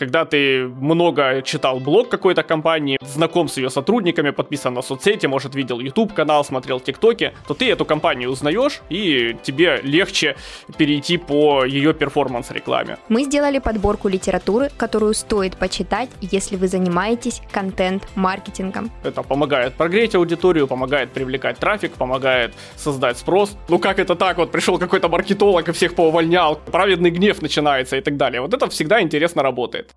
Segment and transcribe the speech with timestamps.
[0.00, 5.54] Когда ты много читал блог какой-то компании, знаком с ее сотрудниками, подписан на соцсети, может,
[5.54, 10.36] видел YouTube канал, смотрел ТикТоки, то ты эту компанию узнаешь, и тебе легче
[10.78, 12.96] перейти по ее перформанс-рекламе.
[13.10, 18.90] Мы сделали подборку литературы, которую стоит почитать, если вы занимаетесь контент-маркетингом.
[19.04, 23.54] Это помогает прогреть аудиторию, помогает привлекать трафик, помогает создать спрос.
[23.68, 24.38] Ну как это так?
[24.38, 28.40] Вот пришел какой-то маркетолог и всех поувольнял, праведный гнев начинается и так далее.
[28.40, 29.89] Вот это всегда интересно работает.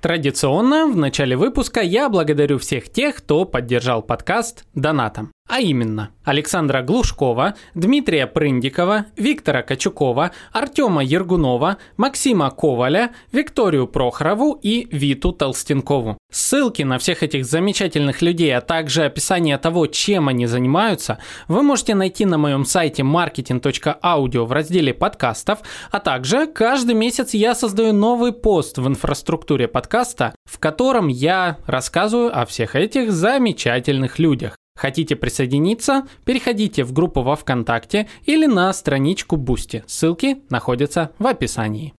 [0.00, 5.30] Традиционно в начале выпуска я благодарю всех тех, кто поддержал подкаст донатом.
[5.52, 14.86] А именно, Александра Глушкова, Дмитрия Прындикова, Виктора Качукова, Артема Ергунова, Максима Коваля, Викторию Прохорову и
[14.92, 16.18] Виту Толстенкову.
[16.30, 21.18] Ссылки на всех этих замечательных людей, а также описание того, чем они занимаются,
[21.48, 25.58] вы можете найти на моем сайте marketing.audio в разделе подкастов,
[25.90, 32.30] а также каждый месяц я создаю новый пост в инфраструктуре подкаста, в котором я рассказываю
[32.40, 34.59] о всех этих замечательных людях.
[34.80, 36.06] Хотите присоединиться?
[36.24, 39.84] Переходите в группу во ВКонтакте или на страничку Boosty.
[39.86, 41.92] Ссылки находятся в описании.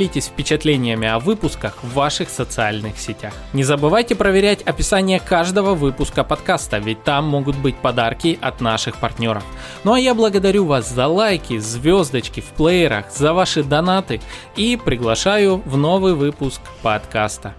[0.00, 3.34] делитесь впечатлениями о выпусках в ваших социальных сетях.
[3.52, 9.44] Не забывайте проверять описание каждого выпуска подкаста, ведь там могут быть подарки от наших партнеров.
[9.84, 14.22] Ну а я благодарю вас за лайки, звездочки в плеерах, за ваши донаты
[14.56, 17.54] и приглашаю в новый выпуск подкаста.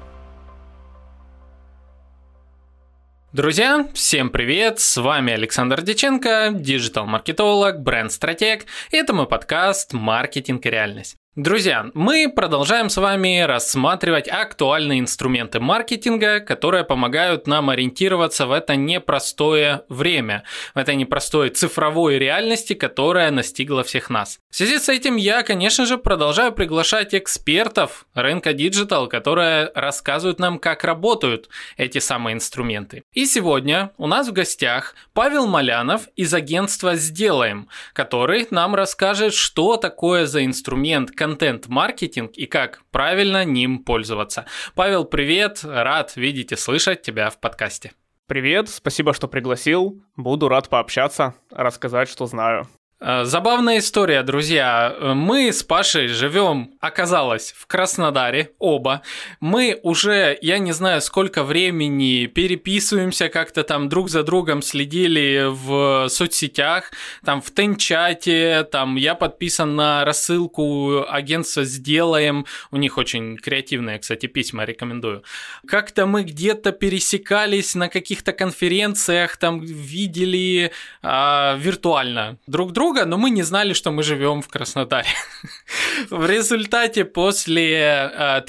[3.34, 4.80] Друзья, всем привет!
[4.80, 11.21] С вами Александр Диченко, диджитал-маркетолог, бренд-стратег, это мой подкаст «Маркетинг и реальность».
[11.38, 18.76] Друзья, мы продолжаем с вами рассматривать актуальные инструменты маркетинга, которые помогают нам ориентироваться в это
[18.76, 20.44] непростое время,
[20.76, 24.40] в этой непростой цифровой реальности, которая настигла всех нас.
[24.50, 30.60] В связи с этим я, конечно же, продолжаю приглашать экспертов рынка диджитал, которые рассказывают нам,
[30.60, 31.48] как работают
[31.78, 33.04] эти самые инструменты.
[33.14, 39.78] И сегодня у нас в гостях Павел Малянов из агентства «Сделаем», который нам расскажет, что
[39.78, 44.48] такое за инструмент контент-маркетинг и как правильно ним пользоваться.
[44.74, 47.92] Павел, привет, рад видеть и слышать тебя в подкасте.
[48.26, 50.02] Привет, спасибо, что пригласил.
[50.16, 52.68] Буду рад пообщаться, рассказать, что знаю.
[53.04, 54.96] Э, забавная история, друзья.
[55.02, 59.02] Мы с Пашей живем, оказалось, в Краснодаре, оба.
[59.40, 66.10] Мы уже, я не знаю, сколько времени переписываемся как-то там друг за другом, следили в
[66.10, 66.92] соцсетях,
[67.26, 72.46] там в Тенчате, там я подписан на рассылку агентства «Сделаем».
[72.70, 75.24] У них очень креативные, кстати, письма, рекомендую.
[75.66, 83.18] Как-то мы где-то пересекались на каких-то конференциях, там видели а, виртуально друг друга, друга, но
[83.18, 85.08] мы не знали, что мы живем в Краснодаре.
[86.10, 88.42] В результате после э,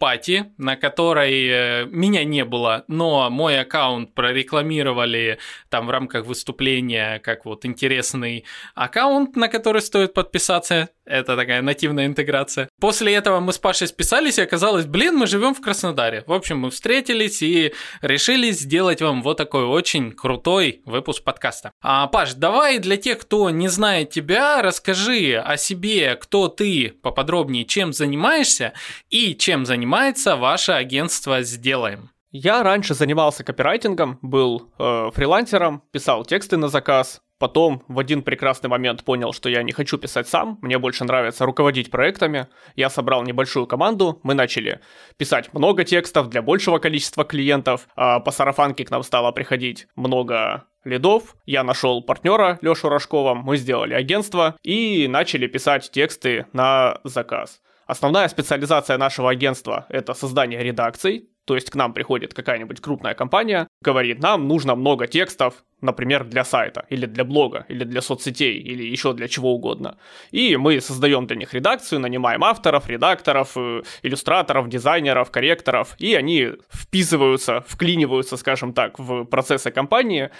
[0.00, 5.38] Party, на которой э, меня не было, но мой аккаунт прорекламировали
[5.68, 8.44] там в рамках выступления как вот интересный
[8.74, 12.68] аккаунт, на который стоит подписаться, это такая нативная интеграция.
[12.80, 16.24] После этого мы с Пашей списались, и оказалось, блин, мы живем в Краснодаре.
[16.26, 21.72] В общем, мы встретились и решили сделать вам вот такой очень крутой выпуск подкаста.
[21.82, 27.64] А, Паш, давай для тех, кто не знает тебя, расскажи о себе, кто ты поподробнее,
[27.64, 28.72] чем занимаешься
[29.10, 32.10] и чем занимается ваше агентство «Сделаем».
[32.30, 38.70] Я раньше занимался копирайтингом, был э, фрилансером, писал тексты на заказ, Потом в один прекрасный
[38.70, 42.46] момент понял, что я не хочу писать сам, мне больше нравится руководить проектами.
[42.76, 44.78] Я собрал небольшую команду, мы начали
[45.16, 47.88] писать много текстов для большего количества клиентов.
[47.96, 51.34] А по сарафанке к нам стало приходить много лидов.
[51.44, 57.60] Я нашел партнера Лешу Рожкова, мы сделали агентство и начали писать тексты на заказ.
[57.86, 63.68] Основная специализация нашего агентства– это создание редакций, то есть к нам приходит какая-нибудь крупная компания,
[63.82, 68.84] говорит, нам нужно много текстов, например, для сайта, или для блога, или для соцсетей, или
[68.84, 69.98] еще для чего угодно.
[70.30, 76.52] И мы создаем для них редакцию, нанимаем авторов, редакторов, э, иллюстраторов, дизайнеров, корректоров, и они
[76.72, 80.30] вписываются, вклиниваются, скажем так, в процессы компании,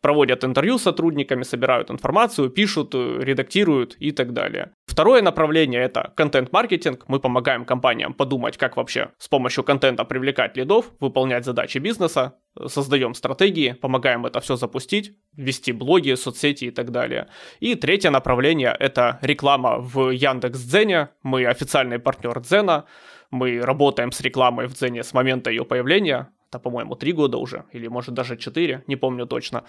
[0.00, 4.72] проводят интервью с сотрудниками, собирают информацию, пишут, э, редактируют и так далее.
[4.86, 7.04] Второе направление– это контент-маркетинг.
[7.08, 12.34] Мы помогаем компаниям подумать, как вообще с помощью контента привлекать лидов, выполнять задачи бизнеса,
[12.66, 17.28] создаем стратегии, помогаем это все запустить, вести блоги, соцсети и так далее.
[17.60, 21.10] И третье направление– это реклама в Яндекс.Дзене.
[21.22, 22.84] Мы официальный партнер Дзена.
[23.30, 27.64] Мы работаем с рекламой в Дзене с момента ее появления это, по-моему, три года уже,
[27.72, 29.64] или, может, даже четыре, не помню точно.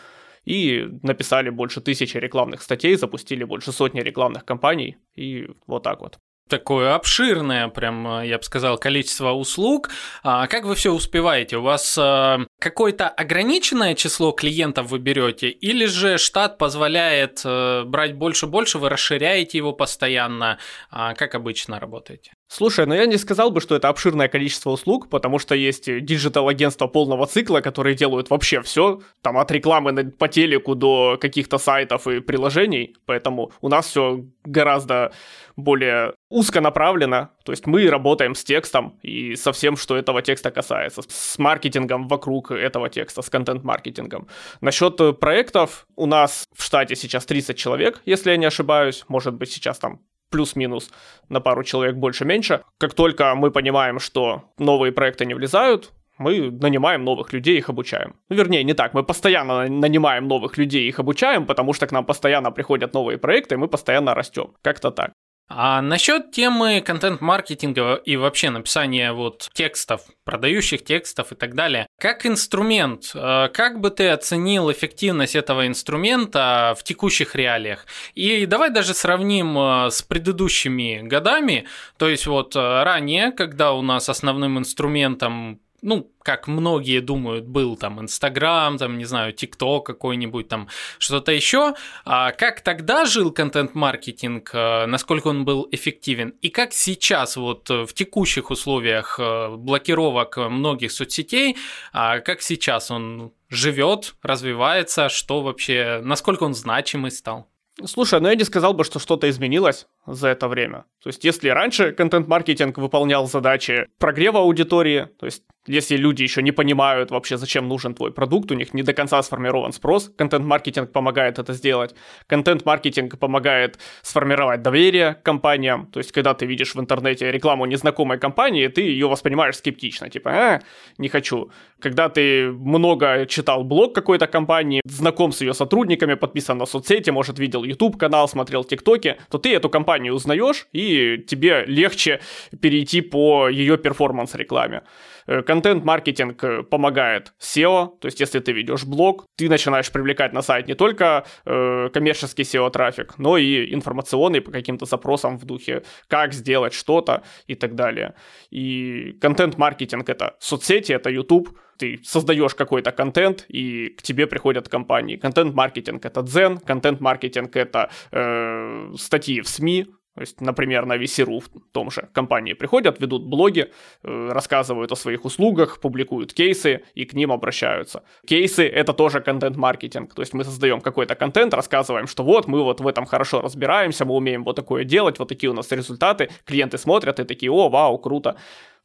[0.46, 6.20] И написали больше тысячи рекламных статей, запустили больше сотни рекламных кампаний, и вот так вот
[6.50, 9.90] такое обширное, прям, я бы сказал, количество услуг.
[10.24, 11.58] А как вы все успеваете?
[11.58, 18.16] У вас а, какое-то ограниченное число клиентов вы берете, или же штат позволяет а, брать
[18.16, 20.60] больше-больше, вы расширяете его постоянно?
[20.92, 22.34] А, как обычно работаете?
[22.52, 26.88] Слушай, ну я не сказал бы, что это обширное количество услуг, потому что есть диджитал-агентства
[26.88, 32.22] полного цикла, которые делают вообще все, там от рекламы по телеку до каких-то сайтов и
[32.22, 35.12] приложений, поэтому у нас все гораздо
[35.56, 40.50] более узко направлено, то есть мы работаем с текстом и со всем, что этого текста
[40.52, 44.28] касается, с маркетингом вокруг этого текста, с контент-маркетингом.
[44.62, 49.52] Насчет проектов у нас в штате сейчас 30 человек, если я не ошибаюсь, может быть
[49.52, 50.90] сейчас там плюс-минус
[51.30, 52.62] на пару человек больше-меньше.
[52.78, 58.16] Как только мы понимаем, что новые проекты не влезают, мы нанимаем новых людей, их обучаем.
[58.30, 62.06] Ну, вернее, не так, мы постоянно нанимаем новых людей, их обучаем, потому что к нам
[62.06, 64.54] постоянно приходят новые проекты, и мы постоянно растем.
[64.62, 65.14] Как-то так.
[65.50, 72.28] А насчет темы контент-маркетинга и вообще написания вот текстов, продающих текстов и так далее, как
[72.28, 77.88] инструмент, э, как бы ты оценил эффективность этого инструмента в текущих реалиях?
[78.14, 81.66] И давай даже сравним э, с предыдущими годами,
[81.98, 87.76] то есть вот э, ранее, когда у нас основным инструментом ну, как многие думают, был
[87.76, 90.68] там Инстаграм, там, не знаю, ТикТок какой-нибудь, там
[90.98, 91.76] что-то еще.
[92.06, 97.94] А как тогда жил контент-маркетинг, э, насколько он был эффективен, и как сейчас вот в
[97.94, 101.58] текущих условиях э, блокировок многих соцсетей,
[101.94, 107.48] а как сейчас он живет, развивается, что вообще, насколько он значимый стал?
[107.86, 110.86] Слушай, ну я не сказал бы, что что-то изменилось за это время.
[111.04, 116.52] То есть, если раньше контент-маркетинг выполнял задачи прогрева аудитории, то есть если люди еще не
[116.52, 121.38] понимают вообще, зачем нужен твой продукт, у них не до конца сформирован спрос, контент-маркетинг помогает
[121.38, 121.96] это сделать.
[122.28, 125.86] Контент-маркетинг помогает сформировать доверие к компаниям.
[125.88, 130.32] То есть, когда ты видишь в интернете рекламу незнакомой компании, ты ее воспринимаешь скептично, типа,
[130.32, 130.60] а,
[130.98, 131.52] не хочу.
[131.80, 137.38] Когда ты много читал блог какой-то компании, знаком с ее сотрудниками, подписан на соцсети, может,
[137.38, 142.22] видел YouTube-канал, смотрел ТикТоки, то ты эту компанию узнаешь, и тебе легче
[142.62, 144.84] перейти по ее перформанс-рекламе.
[145.30, 150.42] Э, контент-маркетинг э, помогает SEO, то есть если ты ведешь блог, ты начинаешь привлекать на
[150.42, 156.34] сайт не только э, коммерческий SEO-трафик, но и информационный по каким-то запросам в духе, как
[156.34, 158.16] сделать что-то и так далее.
[158.50, 165.16] И контент-маркетинг— это соцсети, это YouTube, ты создаешь какой-то контент, и к тебе приходят компании.
[165.16, 169.86] Контент-маркетинг— это Дзен, контент-маркетинг— это э, статьи в СМИ,
[170.20, 173.72] то есть, например, на VC.ru в том же компании приходят, ведут блоги,
[174.04, 178.04] э, рассказывают о своих услугах, публикуют кейсы и к ним обращаются.
[178.28, 180.14] Кейсы— это тоже контент-маркетинг.
[180.14, 184.04] То есть мы создаем какой-то контент, рассказываем, что вот мы вот в этом хорошо разбираемся,
[184.04, 186.30] мы умеем вот такое делать, вот такие у нас результаты.
[186.44, 188.36] Клиенты смотрят и такие, о, вау, круто.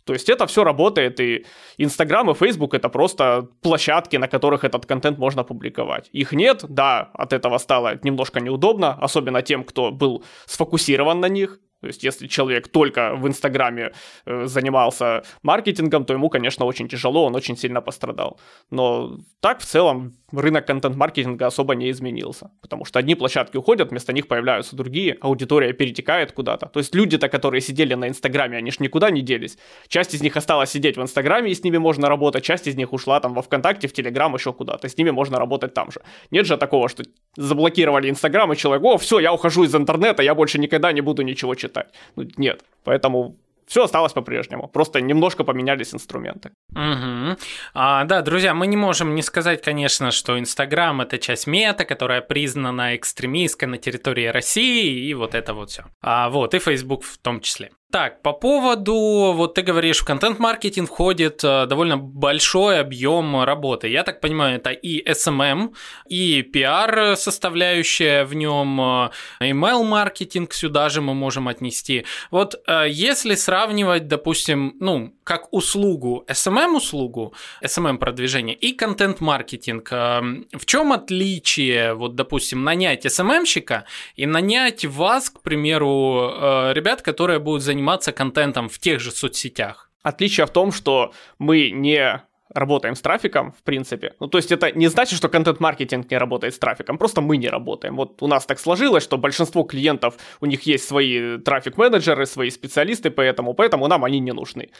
[0.04, 1.46] То есть это все работает, и
[1.78, 6.10] Инстаграм и Фейсбук это просто площадки, на которых этот контент можно публиковать.
[6.12, 11.58] Их нет, да, от этого стало немножко неудобно, особенно тем, кто был сфокусирован на них,
[11.84, 13.92] то есть, если человек только в Инстаграме
[14.24, 18.40] э, занимался маркетингом, то ему, конечно, очень тяжело, он очень сильно пострадал.
[18.70, 22.50] Но так, в целом, рынок контент-маркетинга особо не изменился.
[22.60, 26.66] Потому что одни площадки уходят, вместо них появляются другие, аудитория перетекает куда-то.
[26.66, 29.58] То есть, люди-то, которые сидели на Инстаграме, они ж никуда не делись.
[29.88, 32.92] Часть из них осталась сидеть в Инстаграме, и с ними можно работать, часть из них
[32.92, 34.88] ушла там во ВКонтакте, в Телеграм, еще куда-то.
[34.88, 36.00] С ними можно работать там же.
[36.30, 37.04] Нет же такого, что
[37.36, 41.22] заблокировали Инстаграм, и человек, о, все, я ухожу из интернета, я больше никогда не буду
[41.22, 41.88] ничего читать.
[42.16, 42.64] Ну, нет.
[42.84, 43.36] Поэтому
[43.66, 44.68] все осталось по-прежнему.
[44.68, 46.50] Просто немножко поменялись инструменты.
[46.72, 47.36] Угу.
[47.74, 52.20] А, да, друзья, мы не можем не сказать, конечно, что Инстаграм это часть мета, которая
[52.20, 55.84] признана экстремистской на территории России, и вот это вот все.
[56.02, 57.70] А, вот, и Facebook в том числе.
[57.94, 63.86] Так, по поводу, вот ты говоришь, в контент-маркетинг входит э, довольно большой объем работы.
[63.86, 65.72] Я так понимаю, это и SMM,
[66.08, 69.10] и PR составляющая в нем, э,
[69.40, 72.04] email-маркетинг сюда же мы можем отнести.
[72.32, 77.32] Вот э, если сравнивать, допустим, ну, как услугу, SMM-услугу,
[77.62, 83.84] SMM-продвижение и контент-маркетинг, в чем отличие, вот, допустим, нанять SMM-щика
[84.16, 89.90] и нанять вас, к примеру, ребят, которые будут заниматься заниматься контентом в тех же соцсетях?
[90.02, 92.22] Отличие в том, что мы не
[92.54, 94.12] работаем с трафиком, в принципе.
[94.20, 97.48] Ну, то есть это не значит, что контент-маркетинг не работает с трафиком, просто мы не
[97.48, 97.96] работаем.
[97.96, 103.10] Вот у нас так сложилось, что большинство клиентов, у них есть свои трафик-менеджеры, свои специалисты,
[103.10, 104.70] поэтому, поэтому нам они не нужны.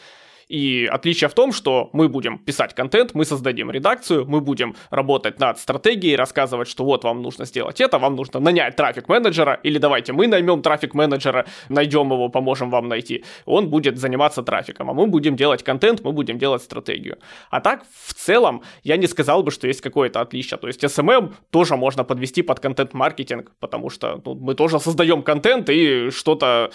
[0.47, 5.39] И отличие в том, что мы будем писать контент, мы создадим редакцию, мы будем работать
[5.39, 10.13] над стратегией, рассказывать, что вот вам нужно сделать это, вам нужно нанять трафик-менеджера, или давайте
[10.13, 13.23] мы наймем трафик-менеджера, найдем его, поможем вам найти.
[13.45, 17.17] Он будет заниматься трафиком, а мы будем делать контент, мы будем делать стратегию.
[17.49, 20.57] А так, в целом, я не сказал бы, что есть какое-то отличие.
[20.57, 25.69] То есть SMM тоже можно подвести под контент-маркетинг, потому что ну, мы тоже создаем контент
[25.69, 26.71] и что-то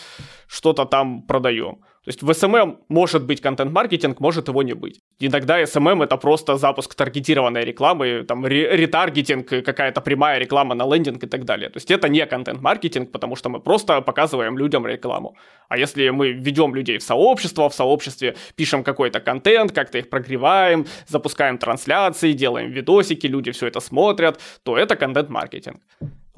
[0.48, 1.78] что там продаем.
[2.04, 5.00] То есть в SMM может быть контент-маркетинг, может его не быть.
[5.18, 11.26] Иногда SMM это просто запуск таргетированной рекламы, там ретаргетинг, какая-то прямая реклама на лендинг и
[11.26, 11.68] так далее.
[11.68, 15.36] То есть это не контент-маркетинг, потому что мы просто показываем людям рекламу.
[15.68, 20.86] А если мы ведем людей в сообщество, в сообществе пишем какой-то контент, как-то их прогреваем,
[21.06, 25.82] запускаем трансляции, делаем видосики, люди все это смотрят, то это контент-маркетинг.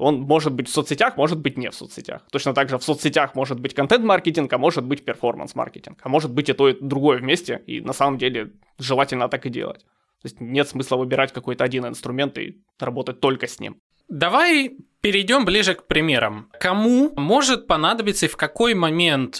[0.03, 2.21] Он может быть в соцсетях, может быть не в соцсетях.
[2.31, 5.99] Точно так же в соцсетях может быть контент-маркетинг, а может быть перформанс-маркетинг.
[6.03, 7.61] А может быть и то, и другое вместе.
[7.67, 9.85] И на самом деле желательно так и делать.
[10.21, 13.77] То есть нет смысла выбирать какой-то один инструмент и работать только с ним.
[14.09, 16.49] Давай перейдем ближе к примерам.
[16.59, 19.39] Кому может понадобиться и в какой момент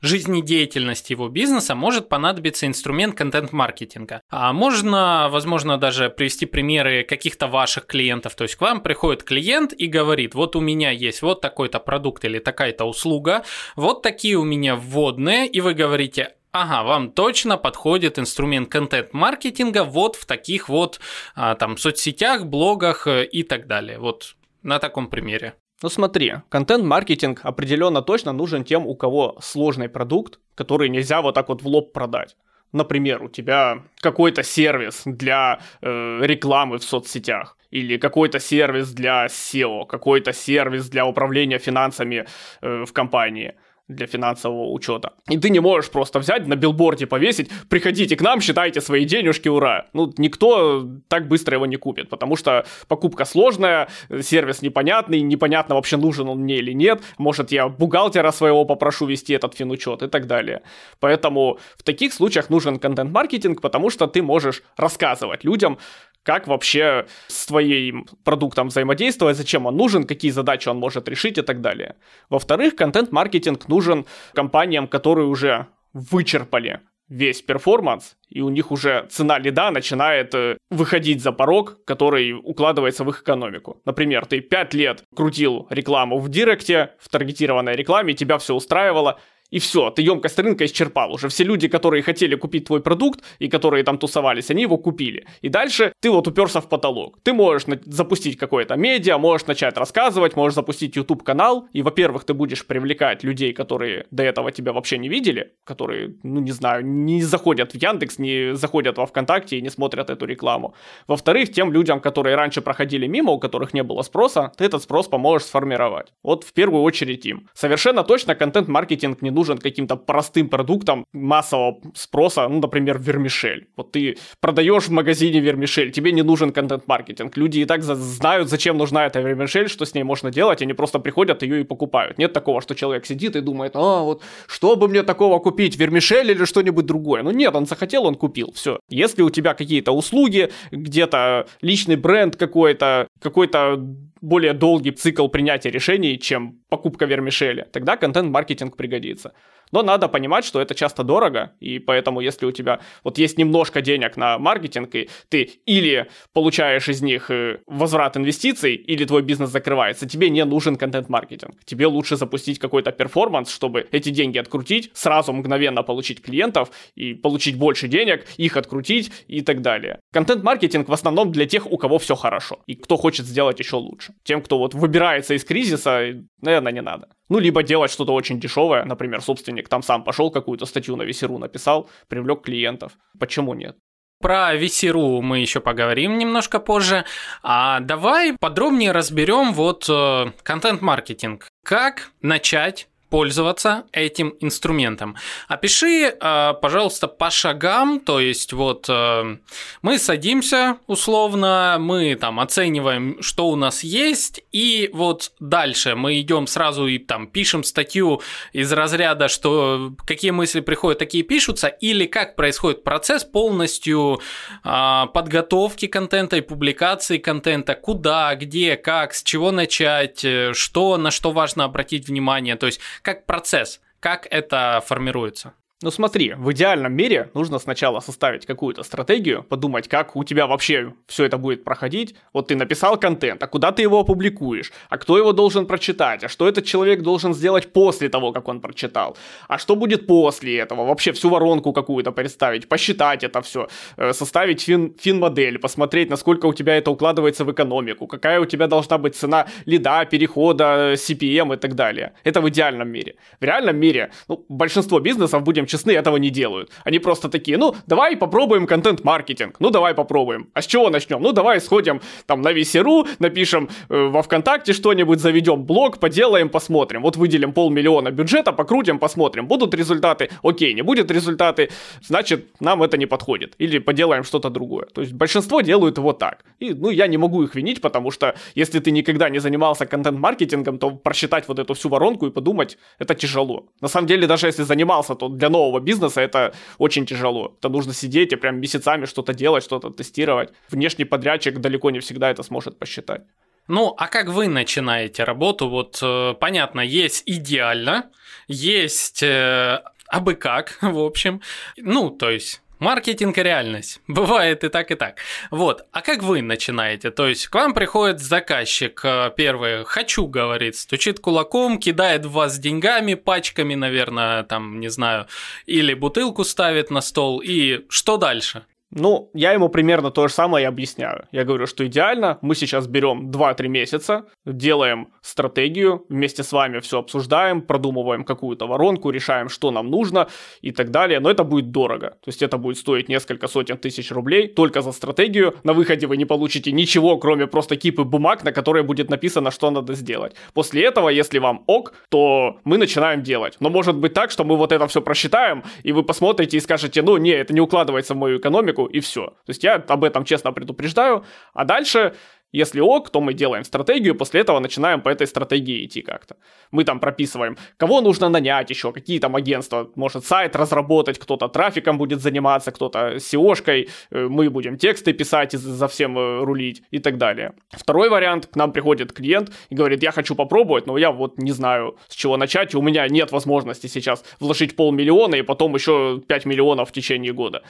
[0.00, 4.22] жизнедеятельности его бизнеса может понадобиться инструмент контент-маркетинга.
[4.30, 8.34] А можно, возможно, даже привести примеры каких-то ваших клиентов.
[8.34, 12.24] То есть к вам приходит клиент и говорит, вот у меня есть вот такой-то продукт
[12.24, 13.44] или такая-то услуга,
[13.76, 20.16] вот такие у меня вводные, и вы говорите, Ага, вам точно подходит инструмент контент-маркетинга вот
[20.16, 20.98] в таких вот
[21.36, 24.00] а, там соцсетях, блогах э, и так далее.
[24.00, 25.54] Вот на таком примере.
[25.82, 31.48] Ну смотри, контент-маркетинг определенно точно нужен тем, у кого сложный продукт, который нельзя вот так
[31.48, 32.36] вот в лоб продать.
[32.72, 39.86] Например, у тебя какой-то сервис для э, рекламы в соцсетях, или какой-то сервис для SEO,
[39.86, 42.26] какой-то сервис для управления финансами
[42.60, 43.54] э, в компании–
[43.90, 45.12] для финансового учета.
[45.28, 49.48] И ты не можешь просто взять на билборде повесить, приходите к нам, считайте свои денежки,
[49.48, 49.86] ура.
[49.92, 53.88] Ну, никто так быстро его не купит, потому что покупка сложная,
[54.22, 59.34] сервис непонятный, непонятно вообще нужен он мне или нет, может я бухгалтера своего попрошу вести
[59.34, 60.62] этот финучет и так далее.
[61.00, 65.78] Поэтому в таких случаях нужен контент-маркетинг, потому что ты можешь рассказывать людям,
[66.22, 71.42] как вообще с твоим продуктом взаимодействовать, зачем он нужен, какие задачи он может решить и
[71.42, 71.96] так далее.
[72.28, 79.72] Во-вторых, контент-маркетинг нужен компаниям, которые уже вычерпали весь перформанс, и у них уже цена лида
[79.72, 83.82] начинает э, выходить за порог, который укладывается в их экономику.
[83.84, 89.18] Например, ты 5 лет крутил рекламу в Директе, в таргетированной рекламе, тебя все устраивало,
[89.50, 91.14] и все, ты емкость рынка исчерпал.
[91.14, 95.26] Уже все люди, которые хотели купить твой продукт и которые там тусовались, они его купили.
[95.42, 97.18] И дальше ты вот уперся в потолок.
[97.22, 101.68] Ты можешь запустить какое-то медиа, можешь начать рассказывать, можешь запустить YouTube канал.
[101.72, 106.40] И, во-первых, ты будешь привлекать людей, которые до этого тебя вообще не видели, которые, ну
[106.40, 110.74] не знаю, не заходят в Яндекс, не заходят во ВКонтакте и не смотрят эту рекламу.
[111.06, 115.08] Во-вторых, тем людям, которые раньше проходили мимо, у которых не было спроса, ты этот спрос
[115.08, 116.12] поможешь сформировать.
[116.22, 117.48] Вот в первую очередь им.
[117.54, 123.66] Совершенно точно контент-маркетинг не нужен нужен каким-то простым продуктом массового спроса, ну, например, вермишель.
[123.76, 127.36] Вот ты продаешь в магазине вермишель, тебе не нужен контент-маркетинг.
[127.38, 130.98] Люди и так знают, зачем нужна эта вермишель, что с ней можно делать, они просто
[130.98, 132.18] приходят ее и покупают.
[132.18, 136.30] Нет такого, что человек сидит и думает, а, вот, что бы мне такого купить, вермишель
[136.30, 137.22] или что-нибудь другое.
[137.22, 138.78] Ну нет, он захотел, он купил, все.
[138.90, 143.86] Если у тебя какие-то услуги, где-то личный бренд какой-то, какой-то
[144.20, 149.32] более долгий цикл принятия решений, чем покупка вермишели, тогда контент-маркетинг пригодится.
[149.72, 153.80] Но надо понимать, что это часто дорого, и поэтому если у тебя вот есть немножко
[153.80, 159.50] денег на маркетинг, и ты или получаешь из них э, возврат инвестиций, или твой бизнес
[159.50, 161.54] закрывается, тебе не нужен контент-маркетинг.
[161.64, 167.56] Тебе лучше запустить какой-то перформанс, чтобы эти деньги открутить, сразу мгновенно получить клиентов и получить
[167.56, 170.00] больше денег, их открутить и так далее.
[170.12, 174.09] Контент-маркетинг в основном для тех, у кого все хорошо, и кто хочет сделать еще лучше.
[174.22, 177.08] Тем, кто вот выбирается из кризиса, наверное, не надо.
[177.28, 181.38] Ну, либо делать что-то очень дешевое, например, собственник там сам пошел какую-то статью на весеру
[181.38, 182.92] написал, привлек клиентов.
[183.18, 183.76] Почему нет?
[184.20, 187.06] Про Весеру мы еще поговорим немножко позже.
[187.42, 191.48] А давай подробнее разберем вот э, контент-маркетинг.
[191.64, 195.16] Как начать пользоваться этим инструментом.
[195.48, 199.36] Опиши, э, пожалуйста, по шагам, то есть вот э,
[199.82, 206.46] мы садимся условно, мы там оцениваем, что у нас есть, и вот дальше мы идем
[206.46, 212.36] сразу и там пишем статью из разряда, что какие мысли приходят, такие пишутся, или как
[212.36, 214.20] происходит процесс полностью
[214.64, 221.32] э, подготовки контента и публикации контента, куда, где, как, с чего начать, что, на что
[221.32, 225.54] важно обратить внимание, то есть как процесс, как это формируется?
[225.82, 230.92] Ну смотри, в идеальном мире нужно сначала составить какую-то стратегию, подумать, как у тебя вообще
[231.06, 232.14] все это будет проходить.
[232.34, 234.72] Вот ты написал контент, а куда ты его опубликуешь?
[234.90, 236.22] А кто его должен прочитать?
[236.22, 239.16] А что этот человек должен сделать после того, как он прочитал?
[239.48, 240.84] А что будет после этого?
[240.84, 246.52] Вообще всю воронку какую-то представить, посчитать это все, э, составить фин, фин-модель, посмотреть, насколько у
[246.52, 251.56] тебя это укладывается в экономику, какая у тебя должна быть цена лида, перехода, CPM и
[251.56, 252.12] так далее.
[252.22, 253.14] Это в идеальном мире.
[253.40, 256.70] В реальном мире, ну, большинство бизнесов, будем честны, этого не делают.
[256.84, 260.48] Они просто такие, ну, давай попробуем контент-маркетинг, ну, давай попробуем.
[260.54, 261.22] А с чего начнем?
[261.22, 267.02] Ну, давай сходим там на Весеру, напишем э, во ВКонтакте что-нибудь, заведем блог, поделаем, посмотрим.
[267.02, 269.46] Вот выделим полмиллиона бюджета, покрутим, посмотрим.
[269.46, 270.30] Будут результаты?
[270.42, 271.70] Окей, не будет результаты,
[272.02, 273.54] значит, нам это не подходит.
[273.58, 274.86] Или поделаем что-то другое.
[274.86, 276.44] То есть большинство делают вот так.
[276.58, 280.78] И, ну, я не могу их винить, потому что если ты никогда не занимался контент-маркетингом,
[280.78, 283.64] то просчитать вот эту всю воронку и подумать, это тяжело.
[283.80, 287.54] На самом деле, даже если занимался, то для нового нового бизнеса это очень тяжело.
[287.58, 290.52] Это нужно сидеть и прям месяцами что-то делать, что-то тестировать.
[290.70, 293.22] Внешний подрядчик далеко не всегда это сможет посчитать.
[293.68, 295.68] Ну, а как вы начинаете работу?
[295.68, 298.10] Вот э, понятно, есть идеально,
[298.48, 301.40] есть э, абы как, в общем.
[301.76, 304.00] Ну, то есть Маркетинг и реальность.
[304.08, 305.16] Бывает и так, и так.
[305.50, 305.86] Вот.
[305.92, 307.10] А как вы начинаете?
[307.10, 312.58] То есть к вам приходит заказчик, э, первый, хочу, говорит, стучит кулаком, кидает в вас
[312.58, 315.26] деньгами, пачками, наверное, там, не знаю,
[315.66, 318.64] или бутылку ставит на стол, и что дальше?
[318.92, 321.26] Ну, я ему примерно то же самое и объясняю.
[321.30, 326.98] Я говорю, что идеально, мы сейчас берем 2-3 месяца, делаем стратегию, вместе с вами все
[326.98, 330.26] обсуждаем, продумываем какую-то воронку, решаем, что нам нужно
[330.60, 332.10] и так далее, но это будет дорого.
[332.22, 335.54] То есть это будет стоить несколько сотен тысяч рублей только за стратегию.
[335.62, 339.70] На выходе вы не получите ничего, кроме просто кипы бумаг, на которые будет написано, что
[339.70, 340.34] надо сделать.
[340.52, 343.56] После этого, если вам ок, то мы начинаем делать.
[343.60, 347.02] Но может быть так, что мы вот это все просчитаем, и вы посмотрите и скажете,
[347.02, 349.26] ну не, это не укладывается в мою экономику, человеку, и все.
[349.26, 352.12] То есть я об этом честно предупреждаю, а дальше
[352.52, 356.36] если ок, то мы делаем стратегию, после этого начинаем по этой стратегии идти как-то.
[356.72, 361.98] Мы там прописываем, кого нужно нанять еще, какие там агентства, может сайт разработать, кто-то трафиком
[361.98, 366.98] будет заниматься, кто-то SEO-шкой, э, мы будем тексты писать и за всем э, рулить и
[366.98, 367.52] так далее.
[367.70, 371.52] Второй вариант, к нам приходит клиент и говорит, я хочу попробовать, но я вот не
[371.52, 376.46] знаю, с чего начать, у меня нет возможности сейчас вложить полмиллиона и потом еще 5
[376.46, 377.62] миллионов в течение года.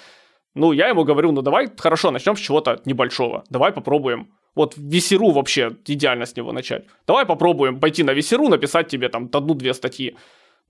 [0.55, 3.45] Ну, я ему говорю, ну давай, хорошо, начнем с чего-то небольшого.
[3.51, 4.29] Давай попробуем.
[4.57, 6.85] Вот Весеру вообще идеально с него начать.
[7.07, 10.17] Давай попробуем пойти на Весеру, написать тебе там одну-две статьи.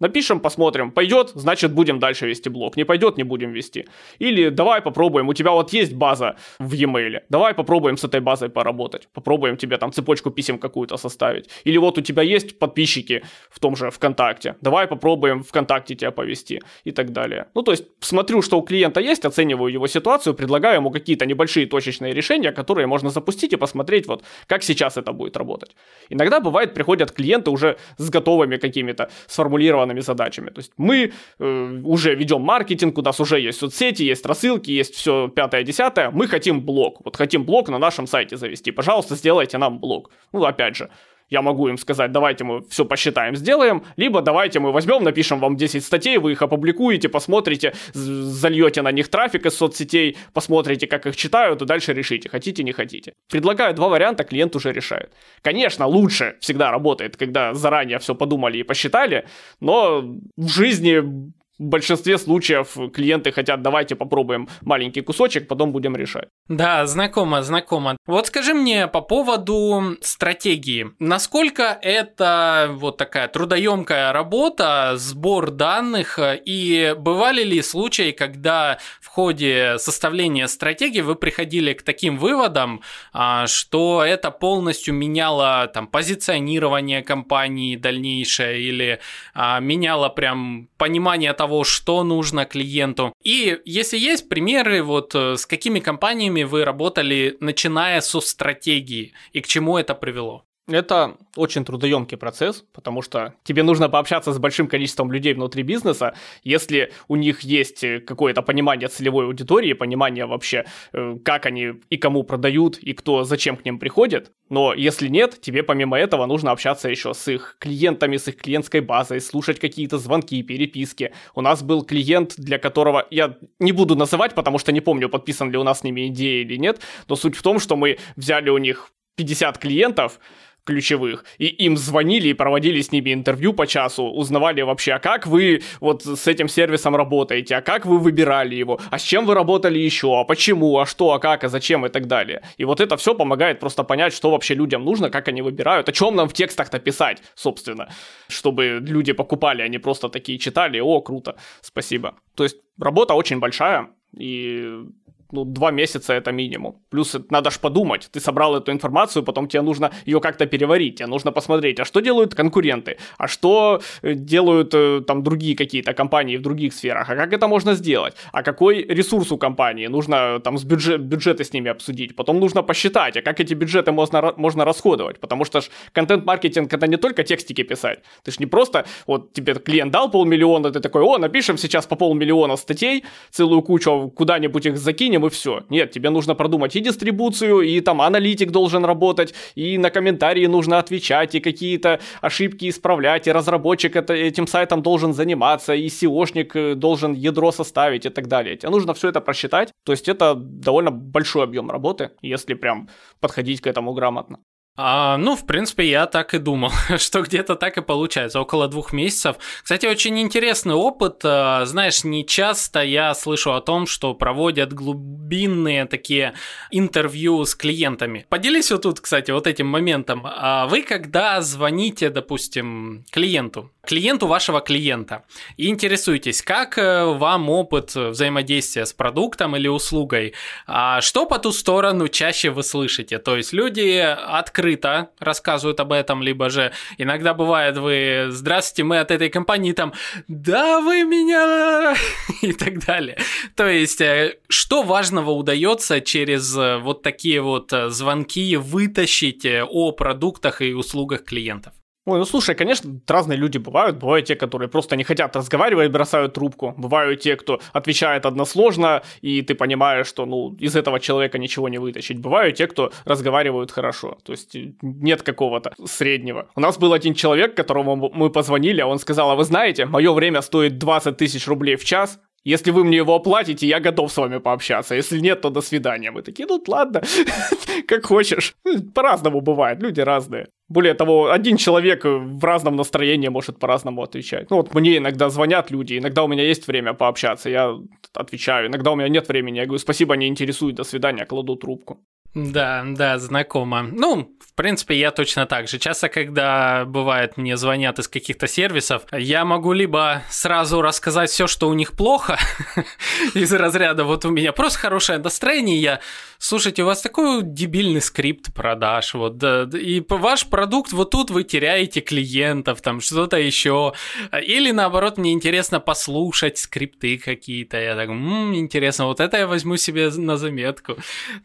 [0.00, 0.90] Напишем, посмотрим.
[0.90, 2.76] Пойдет, значит будем дальше вести блог.
[2.76, 3.86] Не пойдет, не будем вести.
[4.18, 7.20] Или давай попробуем, у тебя вот есть база в e-mail.
[7.28, 9.08] Давай попробуем с этой базой поработать.
[9.12, 11.50] Попробуем тебе там цепочку писем какую-то составить.
[11.64, 14.56] Или вот у тебя есть подписчики в том же ВКонтакте.
[14.62, 17.46] Давай попробуем ВКонтакте тебя повести и так далее.
[17.54, 21.66] Ну, то есть смотрю, что у клиента есть, оцениваю его ситуацию, предлагаю ему какие-то небольшие
[21.66, 25.76] точечные решения, которые можно запустить и посмотреть вот, как сейчас это будет работать.
[26.08, 30.50] Иногда бывает, приходят клиенты уже с готовыми какими-то сформулированными определенными задачами.
[30.50, 34.94] То есть мы э, уже ведем маркетинг, у нас уже есть соцсети, есть рассылки, есть
[34.94, 36.10] все пятое-десятое.
[36.10, 37.00] Мы хотим блог.
[37.04, 38.72] Вот хотим блог на нашем сайте завести.
[38.72, 40.10] Пожалуйста, сделайте нам блог.
[40.32, 40.88] Ну, опять же,
[41.30, 45.56] я могу им сказать, давайте мы все посчитаем, сделаем, либо давайте мы возьмем, напишем вам
[45.56, 51.16] 10 статей, вы их опубликуете, посмотрите, зальете на них трафик из соцсетей, посмотрите, как их
[51.16, 53.14] читают, и дальше решите, хотите, не хотите.
[53.30, 55.12] Предлагаю два варианта, клиент уже решает.
[55.42, 59.26] Конечно, лучше всегда работает, когда заранее все подумали и посчитали,
[59.60, 60.02] но
[60.36, 66.28] в жизни в большинстве случаев клиенты хотят, давайте попробуем маленький кусочек, потом будем решать.
[66.48, 67.98] Да, знакомо, знакомо.
[68.06, 70.92] Вот скажи мне по поводу стратегии.
[70.98, 79.76] Насколько это вот такая трудоемкая работа, сбор данных, и бывали ли случаи, когда в ходе
[79.78, 82.80] составления стратегии вы приходили к таким выводам,
[83.12, 89.00] а, что это полностью меняло там позиционирование компании дальнейшее или
[89.34, 93.12] а, меняло прям понимание того, что нужно клиенту.
[93.22, 99.40] И если есть примеры, вот э, с какими компаниями вы работали, начиная со стратегии, и
[99.40, 100.44] к чему это привело?
[100.70, 106.14] Это очень трудоемкий процесс, потому что тебе нужно пообщаться с большим количеством людей внутри бизнеса,
[106.44, 112.22] если у них есть какое-то понимание целевой аудитории, понимание вообще, э, как они и кому
[112.22, 114.32] продают, и кто зачем к ним приходит.
[114.48, 118.80] Но если нет, тебе помимо этого нужно общаться еще с их клиентами, с их клиентской
[118.80, 121.12] базой, слушать какие-то звонки, переписки.
[121.34, 125.50] У нас был клиент, для которого я не буду называть, потому что не помню, подписан
[125.50, 128.50] ли у нас с ними идея или нет, но суть в том, что мы взяли
[128.50, 130.18] у них 50 клиентов,
[130.64, 135.26] ключевых, и им звонили и проводили с ними интервью по часу, узнавали вообще, а как
[135.26, 139.34] вы вот с этим сервисом работаете, а как вы выбирали его, а с чем вы
[139.34, 142.42] работали еще, а почему, а что, а как, а зачем и так далее.
[142.56, 145.92] И вот это все помогает просто понять, что вообще людям нужно, как они выбирают, о
[145.92, 147.88] чем нам в текстах-то писать, собственно,
[148.28, 152.14] чтобы люди покупали, а не просто такие читали, о, круто, спасибо.
[152.34, 154.84] То есть работа очень большая, и
[155.32, 156.76] ну, два месяца это минимум.
[156.90, 161.06] Плюс надо ж подумать, ты собрал эту информацию, потом тебе нужно ее как-то переварить, тебе
[161.06, 166.36] нужно посмотреть, а что делают конкуренты, а что э, делают э, там другие какие-то компании
[166.36, 170.58] в других сферах, а как это можно сделать, а какой ресурс у компании, нужно там
[170.58, 174.64] с бюджет, бюджеты с ними обсудить, потом нужно посчитать, а как эти бюджеты можно, можно
[174.64, 179.32] расходовать, потому что ж контент-маркетинг это не только текстики писать, ты ж не просто, вот
[179.32, 184.66] тебе клиент дал полмиллиона, ты такой, о, напишем сейчас по полмиллиона статей, целую кучу, куда-нибудь
[184.66, 185.64] их закинем, и все.
[185.68, 190.78] Нет, тебе нужно продумать и дистрибуцию, и там аналитик должен работать, и на комментарии нужно
[190.78, 196.74] отвечать, и какие-то ошибки исправлять, и разработчик это, этим сайтом должен заниматься, и SEOшник э,
[196.74, 198.56] должен ядро составить и так далее.
[198.56, 199.72] Тебе нужно все это просчитать.
[199.84, 202.88] То есть это довольно большой объем работы, если прям
[203.20, 204.38] подходить к этому грамотно.
[204.76, 208.92] А, ну, в принципе, я так и думал, что где-то так и получается, около двух
[208.92, 209.36] месяцев.
[209.62, 211.20] Кстати, очень интересный опыт.
[211.24, 216.34] А, знаешь, не часто я слышу о том, что проводят глубинные такие
[216.70, 218.26] интервью с клиентами.
[218.28, 220.22] Поделись вот тут, кстати, вот этим моментом.
[220.24, 225.24] А вы когда звоните, допустим, клиенту, клиенту вашего клиента
[225.56, 230.34] и интересуетесь, как э, вам опыт взаимодействия с продуктом или услугой,
[230.66, 233.18] а что по ту сторону чаще вы слышите?
[233.18, 239.10] То есть люди открыто рассказывают об этом, либо же иногда бывает вы «Здравствуйте, мы от
[239.10, 239.92] этой компании», там
[240.28, 241.94] «Да, вы меня...»
[242.42, 243.18] и так далее.
[243.56, 250.60] То есть э, что важного удается через э, вот такие вот звонки вытащить о продуктах
[250.60, 251.72] и услугах клиентов?
[252.06, 253.98] Ой, ну слушай, конечно, разные люди бывают.
[253.98, 256.74] Бывают те, которые просто не хотят разговаривать, бросают трубку.
[256.78, 261.78] Бывают те, кто отвечает односложно, и ты понимаешь, что ну, из этого человека ничего не
[261.78, 262.18] вытащить.
[262.18, 264.16] Бывают те, кто разговаривают хорошо.
[264.24, 266.48] То есть э, нет какого-то среднего.
[266.54, 270.12] У нас был один человек, которому мы позвонили, а он сказал, а вы знаете, мое
[270.12, 274.16] время стоит 20 тысяч рублей в час, если вы мне его оплатите, я готов с
[274.16, 274.94] вами пообщаться.
[274.94, 276.10] Если нет, то до свидания.
[276.10, 277.02] Мы такие, ну ладно,
[277.86, 278.54] как хочешь.
[278.94, 280.48] По-разному бывает, люди разные.
[280.68, 284.50] Более того, один человек в разном настроении может по-разному отвечать.
[284.50, 287.76] Ну вот мне иногда звонят люди, иногда у меня есть время пообщаться, я
[288.14, 288.68] отвечаю.
[288.68, 291.98] Иногда у меня нет времени, я говорю, спасибо, не интересует, до свидания, кладу трубку.
[292.34, 293.82] Да, да, знакомо.
[293.82, 295.78] Ну, принципе, я точно так же.
[295.78, 301.66] Часто, когда бывает, мне звонят из каких-то сервисов, я могу либо сразу рассказать все, что
[301.70, 302.38] у них плохо,
[303.34, 306.00] из разряда вот у меня просто хорошее настроение, я,
[306.36, 311.44] слушайте, у вас такой дебильный скрипт продаж, вот, да, и ваш продукт, вот тут вы
[311.44, 313.94] теряете клиентов, там что-то еще.
[314.30, 317.80] Или наоборот, мне интересно послушать скрипты какие-то.
[317.80, 320.96] Я так, м-м, интересно, вот это я возьму себе на заметку.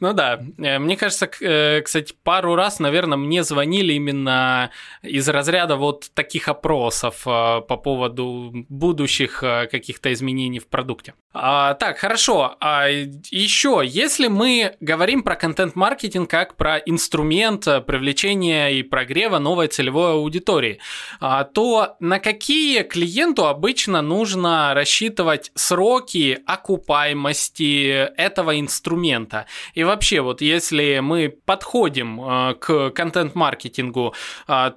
[0.01, 5.75] Ну да, э, мне кажется, э, кстати, пару раз, наверное, мне звонили именно из разряда
[5.75, 11.13] вот таких опросов э, по поводу будущих каких-то изменений в продукте.
[11.37, 12.55] А, так, хорошо.
[12.61, 20.13] А еще, если мы говорим про контент-маркетинг как про инструмент привлечения и прогрева новой целевой
[20.13, 20.79] аудитории,
[21.19, 29.45] а, то на какие клиенту обычно нужно рассчитывать сроки окупаемости этого инструмента?
[29.73, 34.15] И вообще, вот если мы подходим к контент-маркетингу,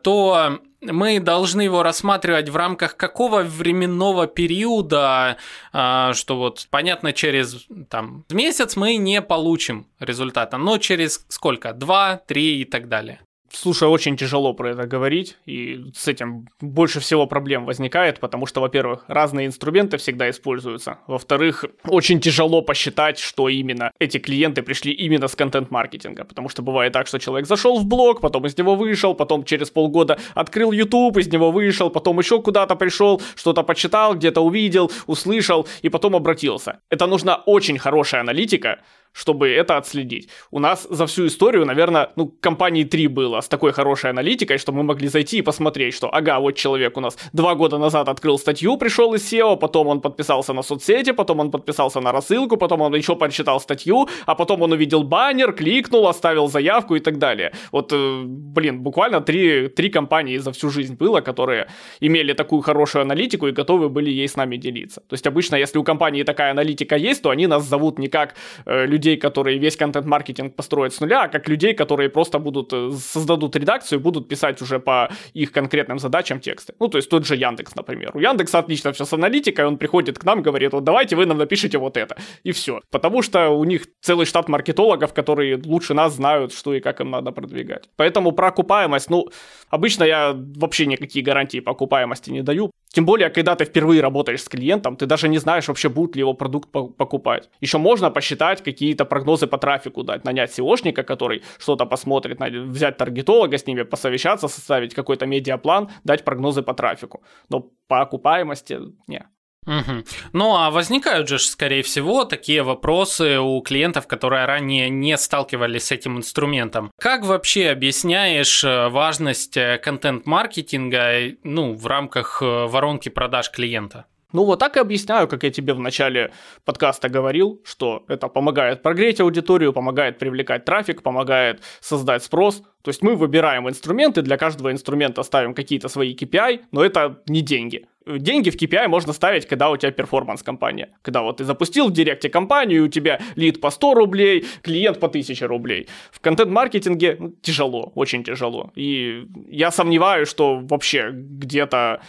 [0.02, 5.36] то мы должны его рассматривать в рамках какого временного периода,
[5.72, 11.72] а, что вот понятно, через там, месяц мы не получим результата, но через сколько?
[11.72, 13.20] Два, три и так далее.
[13.50, 18.60] Слушай, очень тяжело про это говорить, и с этим больше всего проблем возникает, потому что,
[18.60, 20.98] во-первых, разные инструменты всегда используются.
[21.06, 26.92] Во-вторых, очень тяжело посчитать, что именно эти клиенты пришли именно с контент-маркетинга, потому что бывает
[26.92, 31.16] так, что человек зашел в блог, потом из него вышел, потом через полгода открыл YouTube,
[31.16, 36.80] из него вышел, потом еще куда-то пришел, что-то почитал, где-то увидел, услышал и потом обратился.
[36.90, 38.80] Это нужна очень хорошая аналитика,
[39.12, 40.28] чтобы это отследить.
[40.50, 44.72] У нас за всю историю, наверное, ну, компании три было с такой хорошей аналитикой, что
[44.72, 48.38] мы могли зайти и посмотреть, что, ага, вот человек у нас два года назад открыл
[48.38, 52.82] статью, пришел из SEO, потом он подписался на соцсети, потом он подписался на рассылку, потом
[52.82, 57.52] он еще прочитал статью, а потом он увидел баннер, кликнул, оставил заявку и так далее.
[57.72, 61.68] Вот, э, блин, буквально три, три компании за всю жизнь было, которые
[62.00, 65.00] имели такую хорошую аналитику и готовы были ей с нами делиться.
[65.08, 68.34] То есть обычно, если у компании такая аналитика есть, то они нас зовут не как
[68.66, 73.56] э, которые весь контент-маркетинг построят с нуля, а как людей, которые просто будут, э, создадут
[73.56, 76.74] редакцию будут писать уже по их конкретным задачам тексты.
[76.80, 78.10] Ну, то есть тот же Яндекс, например.
[78.14, 81.38] У Яндекса отлично все с аналитикой, он приходит к нам, говорит, вот давайте вы нам
[81.38, 82.16] напишите вот это.
[82.44, 82.80] И все.
[82.90, 87.10] Потому что у них целый штат маркетологов, которые лучше нас знают, что и как им
[87.10, 87.88] надо продвигать.
[87.96, 89.28] Поэтому про окупаемость, ну,
[89.70, 92.70] обычно я вообще никакие гарантии по окупаемости не даю.
[92.90, 96.20] Тем более, когда ты впервые работаешь с клиентом, ты даже не знаешь вообще, будет ли
[96.20, 97.50] его продукт покупать.
[97.60, 103.58] Еще можно посчитать какие-то прогнозы по трафику дать, нанять SEOшника, который что-то посмотрит, взять таргетолога
[103.58, 107.22] с ними, посовещаться, составить какой-то медиаплан, дать прогнозы по трафику.
[107.50, 109.24] Но по окупаемости не.
[109.68, 110.04] Угу.
[110.32, 115.92] Ну а возникают же, скорее всего, такие вопросы у клиентов, которые ранее не сталкивались с
[115.92, 116.90] этим инструментом.
[116.98, 124.06] Как вообще объясняешь э, важность э, контент-маркетинга ну, в рамках э, воронки продаж клиента?
[124.32, 126.32] Ну вот так и объясняю, как я тебе в начале
[126.64, 132.62] подкаста говорил, что это помогает прогреть аудиторию, помогает привлекать трафик, помогает создать спрос.
[132.82, 137.42] То есть мы выбираем инструменты, для каждого инструмента ставим какие-то свои KPI, но это не
[137.42, 137.86] деньги
[138.16, 140.88] деньги в KPI можно ставить, когда у тебя перформанс-компания.
[141.02, 145.06] Когда вот ты запустил в директе компанию, у тебя лид по 100 рублей, клиент по
[145.06, 145.88] 1000 рублей.
[146.10, 148.70] В контент-маркетинге ну, тяжело, очень тяжело.
[148.74, 152.00] И я сомневаюсь, что вообще где-то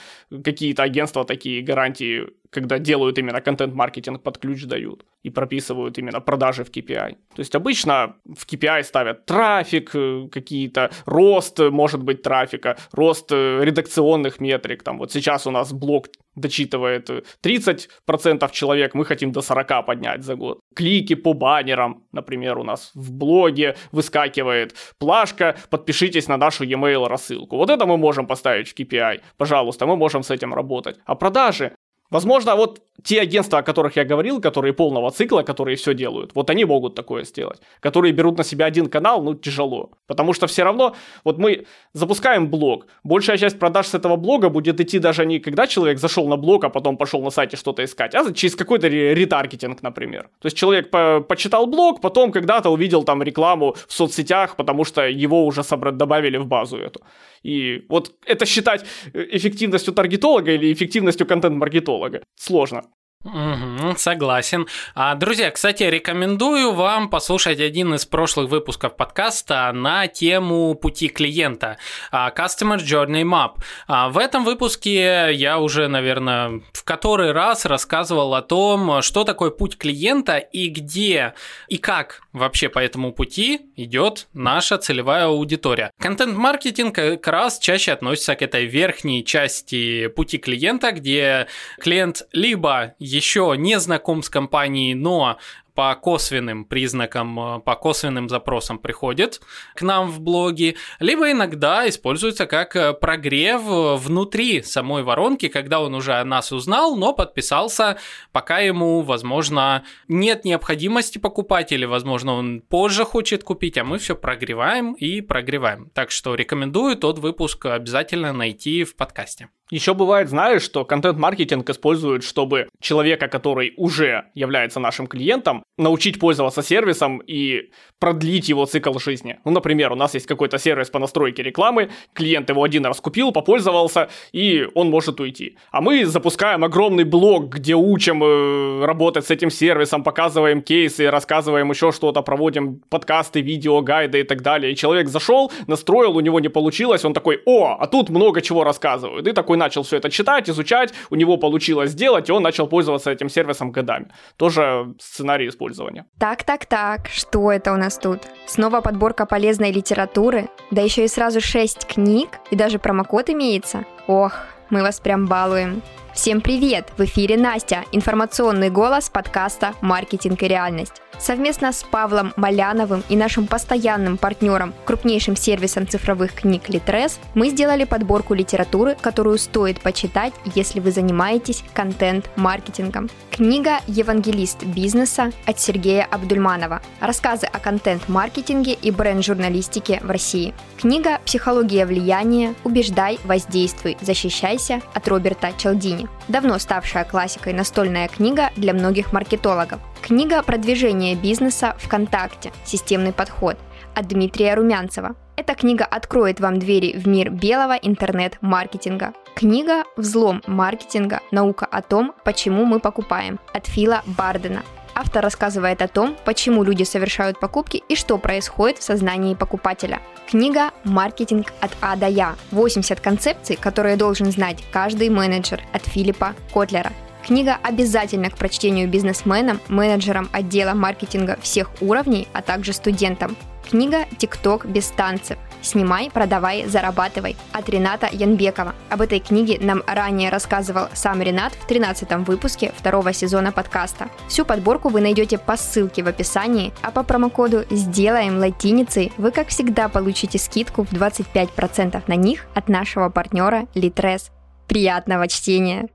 [0.44, 6.64] какие-то агентства такие гарантии когда делают именно контент-маркетинг под ключ дают и прописывают именно продажи
[6.64, 7.16] в KPI.
[7.36, 13.60] То есть обычно в KPI ставят трафик, э, какие-то рост, может быть, трафика, рост э,
[13.64, 14.84] редакционных метрик.
[14.84, 17.10] Там вот сейчас у нас блог дочитывает
[17.44, 20.60] 30% человек, мы хотим до 40 поднять за год.
[20.76, 27.58] Клики по баннерам, например, у нас в блоге выскакивает плашка, подпишитесь на нашу e-mail рассылку.
[27.58, 29.22] Вот это мы можем поставить в KPI.
[29.38, 30.98] Пожалуйста, мы можем с этим работать.
[31.06, 31.74] А продажи
[32.10, 36.50] Возможно, вот те агентства, о которых я говорил, которые полного цикла, которые все делают, вот
[36.50, 37.62] они могут такое сделать.
[37.80, 39.92] Которые берут на себя один канал, ну, тяжело.
[40.08, 44.82] Потому что все равно, вот мы запускаем блог, большая часть продаж с этого блога будет
[44.82, 48.16] идти даже не когда человек зашел на блог, а потом пошел на сайте что-то искать,
[48.16, 50.24] а через какой-то ретаргетинг, например.
[50.42, 55.08] То есть человек по почитал блог, потом когда-то увидел там рекламу в соцсетях, потому что
[55.08, 57.02] его уже собрать, добавили в базу эту.
[57.44, 62.84] И вот это считать э, эффективностью таргетолога или эффективностью контент-маркетолога сложно.
[63.26, 64.66] Угу, согласен.
[64.96, 71.78] А, друзья, кстати, рекомендую вам послушать один из прошлых выпусков подкаста на тему пути клиента
[72.14, 73.62] а, Customer Journey Map.
[73.90, 79.50] А, в этом выпуске я уже, наверное, в который раз рассказывал о том, что такое
[79.50, 81.34] путь клиента и где
[81.68, 85.92] и как вообще по этому пути идет наша целевая аудитория.
[86.00, 91.48] Контент-маркетинг как раз чаще относится к этой верхней части пути клиента, где
[91.82, 95.38] клиент либо еще не знаком с компанией, но
[95.80, 99.40] по косвенным признакам, э, по косвенным запросам приходит
[99.76, 105.96] к нам в блоге, либо иногда используется как э, прогрев внутри самой воронки, когда он
[105.96, 107.98] уже о нас узнал, но подписался,
[108.34, 114.18] пока ему, возможно, нет необходимости покупать, или, возможно, он позже хочет купить, а мы все
[114.18, 115.90] прогреваем и прогреваем.
[115.94, 119.48] Так что рекомендую тот выпуск обязательно найти в подкасте.
[119.72, 126.64] Еще бывает, знаешь, что контент-маркетинг используют, чтобы человека, который уже является нашим клиентом, научить пользоваться
[126.64, 129.38] сервисом и продлить его цикл жизни.
[129.46, 133.32] Ну, например, у нас есть какой-то сервис по настройке рекламы, клиент его один раз купил,
[133.32, 135.58] попользовался, и он может уйти.
[135.72, 141.70] А мы запускаем огромный блог, где учим э, работать с этим сервисом, показываем кейсы, рассказываем
[141.70, 144.72] еще что-то, проводим подкасты, видео, гайды и так далее.
[144.72, 148.64] И человек зашел, настроил, у него не получилось, он такой, о, а тут много чего
[148.64, 149.28] рассказывают.
[149.28, 153.12] И такой начал все это читать, изучать, у него получилось сделать, и он начал пользоваться
[153.12, 154.08] этим сервисом годами.
[154.38, 156.06] Тоже сценарий использования.
[156.20, 158.22] Так, так, так, что это у нас тут?
[158.48, 160.50] Снова подборка полезной литературы?
[160.72, 163.86] Да еще и сразу 6 книг, и даже промокод имеется?
[164.08, 164.34] Ох,
[164.70, 165.82] мы вас прям балуем.
[166.14, 166.90] Всем привет!
[166.98, 171.02] В эфире Настя, информационный голос подкаста «Маркетинг и реальность».
[171.20, 177.84] Совместно с Павлом Маляновым и нашим постоянным партнером, крупнейшим сервисом цифровых книг Литрес, мы сделали
[177.84, 183.10] подборку литературы, которую стоит почитать, если вы занимаетесь контент-маркетингом.
[183.32, 186.82] Книга «Евангелист бизнеса» от Сергея Абдульманова.
[187.02, 190.54] Рассказы о контент-маркетинге и бренд-журналистике в России.
[190.78, 192.56] Книга «Психология влияния.
[192.64, 195.52] Убеждай, воздействуй, защищайся» от Роберта
[196.00, 196.08] Челдини.
[196.28, 199.80] Давно ставшая классикой настольная книга для многих маркетологов.
[200.02, 202.52] Книга «Продвижение бизнеса ВКонтакте.
[202.66, 203.58] Системный подход»
[203.96, 205.16] от Дмитрия Румянцева.
[205.36, 209.14] Эта книга откроет вам двери в мир белого интернет-маркетинга.
[209.36, 211.22] Книга «Взлом маркетинга.
[211.32, 214.64] Наука о том, почему мы покупаем» от Фила Бардена.
[215.02, 220.02] Автор рассказывает о том, почему люди совершают покупки и что происходит в сознании покупателя.
[220.30, 222.36] Книга «Маркетинг от А до Я.
[222.52, 226.92] 80 концепций, которые должен знать каждый менеджер» от Филиппа Котлера.
[227.26, 233.38] Книга обязательна к прочтению бизнесменам, менеджерам отдела маркетинга всех уровней, а также студентам.
[233.70, 235.38] Книга «ТикТок без танцев.
[235.62, 238.76] Снимай, продавай, зарабатывай» от Рената Янбекова.
[238.90, 244.10] Об этой книге нам ранее рассказывал сам Ренат в 13 выпуске второго сезона подкаста.
[244.28, 249.50] Всю подборку вы найдете по ссылке в описании, а по промокоду «Сделаем латиницей» вы, как
[249.50, 254.32] всегда, получите скидку в 25% на них от нашего партнера Litres.
[254.68, 255.90] Приятного чтения!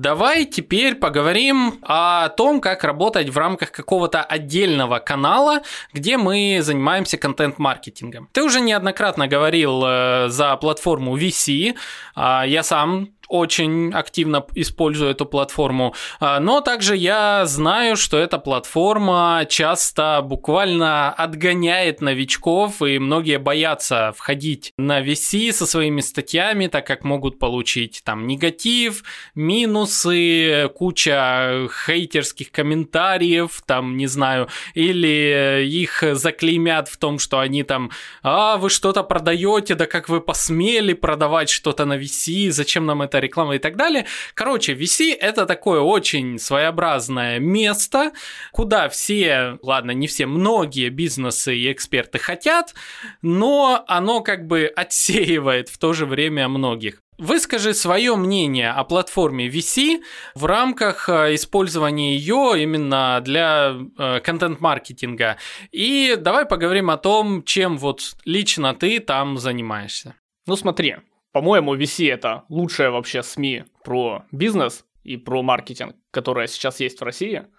[0.00, 5.60] Давай теперь поговорим о том, как работать в рамках какого-то отдельного канала,
[5.92, 8.26] где мы занимаемся контент-маркетингом.
[8.32, 11.74] Ты уже неоднократно говорил э, за платформу VC,
[12.14, 15.94] а я сам очень активно использую эту платформу.
[16.18, 24.12] А, но также я знаю, что эта платформа часто буквально отгоняет новичков, и многие боятся
[24.16, 29.04] входить на VC со своими статьями, так как могут получить там негатив,
[29.36, 37.92] минусы, куча хейтерских комментариев, там, не знаю, или их заклеймят в том, что они там,
[38.24, 43.19] а, вы что-то продаете, да как вы посмели продавать что-то на VC, зачем нам это
[43.20, 44.06] реклама и так далее.
[44.34, 48.12] Короче, VC это такое очень своеобразное место,
[48.52, 52.74] куда все, ладно, не все, многие бизнесы и эксперты хотят,
[53.22, 57.02] но оно как бы отсеивает в то же время многих.
[57.20, 60.00] Выскажи свое мнение о платформе VC
[60.34, 65.36] в рамках э, использования ее именно для э, контент-маркетинга.
[65.70, 70.14] И давай поговорим о том, чем вот лично ты там занимаешься.
[70.46, 70.96] Ну смотри,
[71.32, 77.04] по-моему, VC это лучшая вообще СМИ про бизнес и про маркетинг, которая сейчас есть в
[77.04, 77.46] России–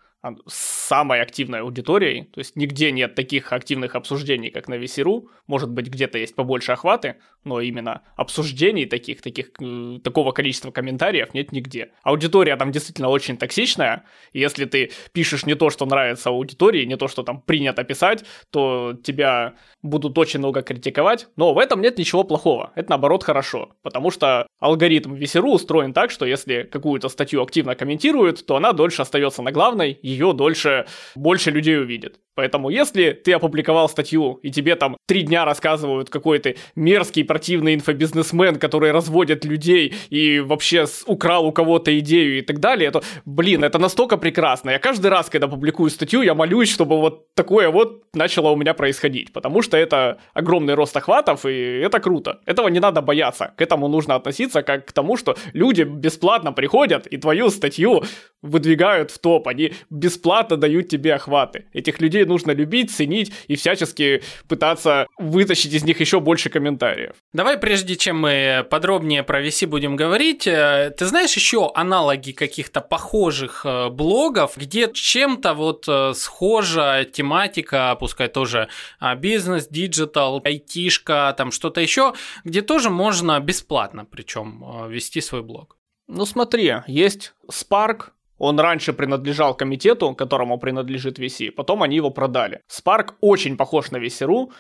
[0.48, 5.88] самой активной аудиторией, то есть нигде нет таких активных обсуждений, как на VC.ru, может быть,
[5.88, 11.92] где-то есть побольше охваты, но именно обсуждений таких, таких, э, такого количества комментариев нет нигде.
[12.04, 16.98] Аудитория там действительно очень токсичная, и если ты пишешь не то, что нравится аудитории, не
[16.98, 21.98] то, что там принято писать, то тебя будут очень много критиковать, но в этом нет
[21.98, 27.42] ничего плохого, это наоборот хорошо, потому что алгоритм VC.ru устроен так, что если какую-то статью
[27.42, 32.20] активно комментируют, то она дольше остается на главной, ее дольше, больше людей увидит.
[32.42, 37.76] Поэтому если ты опубликовал статью, и тебе там три дня рассказывают какой то мерзкий, противный
[37.76, 43.64] инфобизнесмен, который разводит людей и вообще украл у кого-то идею и так далее, то, блин,
[43.64, 44.72] это настолько прекрасно.
[44.72, 48.74] Я каждый раз, когда публикую статью, я молюсь, чтобы вот такое вот начало у меня
[48.74, 52.40] происходить, потому что это огромный рост охватов, и это круто.
[52.48, 53.54] Этого не надо бояться.
[53.56, 58.02] К этому нужно относиться как к тому, что люди бесплатно приходят и твою статью
[58.42, 61.66] выдвигают в топ, они бесплатно дают тебе охваты.
[61.72, 67.16] Этих людей нужно любить, ценить и всячески пытаться вытащить из них еще больше комментариев.
[67.34, 72.82] Давай, прежде чем мы подробнее про VC будем говорить, э, ты знаешь еще аналоги каких-то
[72.82, 81.34] похожих э, блогов, где чем-то вот э, схожа тематика, пускай тоже а, бизнес, диджитал, айтишка,
[81.38, 82.14] там что-то еще,
[82.46, 85.78] где тоже можно бесплатно причем вести свой блог?
[86.08, 88.10] Ну смотри, есть Spark,
[88.42, 92.62] он раньше принадлежал комитету, которому принадлежит VC, потом они его продали.
[92.68, 94.52] Spark очень похож на VC.ru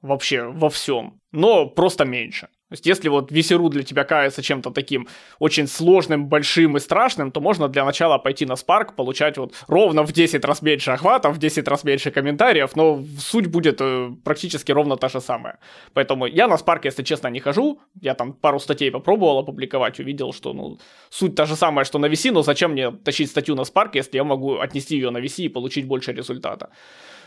[0.00, 2.48] вообще во всем, но просто меньше.
[2.68, 7.32] То есть, если вот Весеру для тебя кажется чем-то таким очень сложным, большим и страшным,
[7.32, 11.36] то можно для начала пойти на Spark, получать вот ровно в 10 раз меньше охватов,
[11.36, 15.58] в 10 раз меньше комментариев, но суть будет э, практически ровно та же самая.
[15.94, 17.80] Поэтому я на Spark, если честно, не хожу.
[18.02, 20.78] Я там пару статей попробовал опубликовать, увидел, что ну,
[21.08, 24.18] суть та же самая, что на VC, но зачем мне тащить статью на Spark, если
[24.18, 26.68] я могу отнести ее на VC и получить больше результата.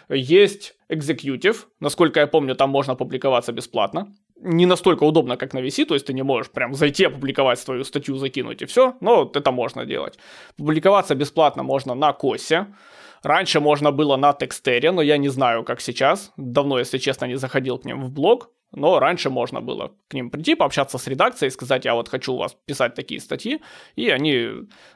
[0.10, 4.08] Есть Executive, насколько я помню, там можно публиковаться бесплатно.
[4.44, 7.84] Не настолько удобно, как на VC, то есть ты не можешь прям зайти, опубликовать свою
[7.84, 10.18] статью, закинуть и все, но это можно делать.
[10.58, 12.66] Публиковаться бесплатно можно на Косе.
[13.24, 16.32] Раньше можно было на Текстере, но я не знаю, как сейчас.
[16.38, 18.50] Давно, если честно, не заходил к ним в блог.
[18.74, 22.38] Но раньше можно было к ним прийти, пообщаться с редакцией, сказать, я вот хочу у
[22.38, 23.62] вас писать такие статьи,
[23.96, 24.50] и они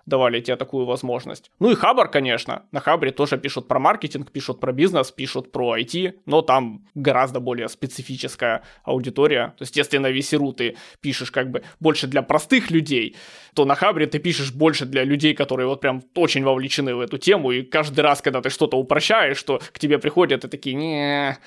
[0.05, 1.51] давали тебе такую возможность.
[1.59, 2.63] Ну и Хабар, конечно.
[2.71, 7.39] На Хабре тоже пишут про маркетинг, пишут про бизнес, пишут про IT, но там гораздо
[7.39, 9.53] более специфическая аудитория.
[9.57, 13.15] То есть если на Весеру ты пишешь как бы больше для простых людей,
[13.53, 17.17] то на Хабре ты пишешь больше для людей, которые вот прям очень вовлечены в эту
[17.17, 21.37] тему, и каждый раз, когда ты что-то упрощаешь, что к тебе приходят и такие, не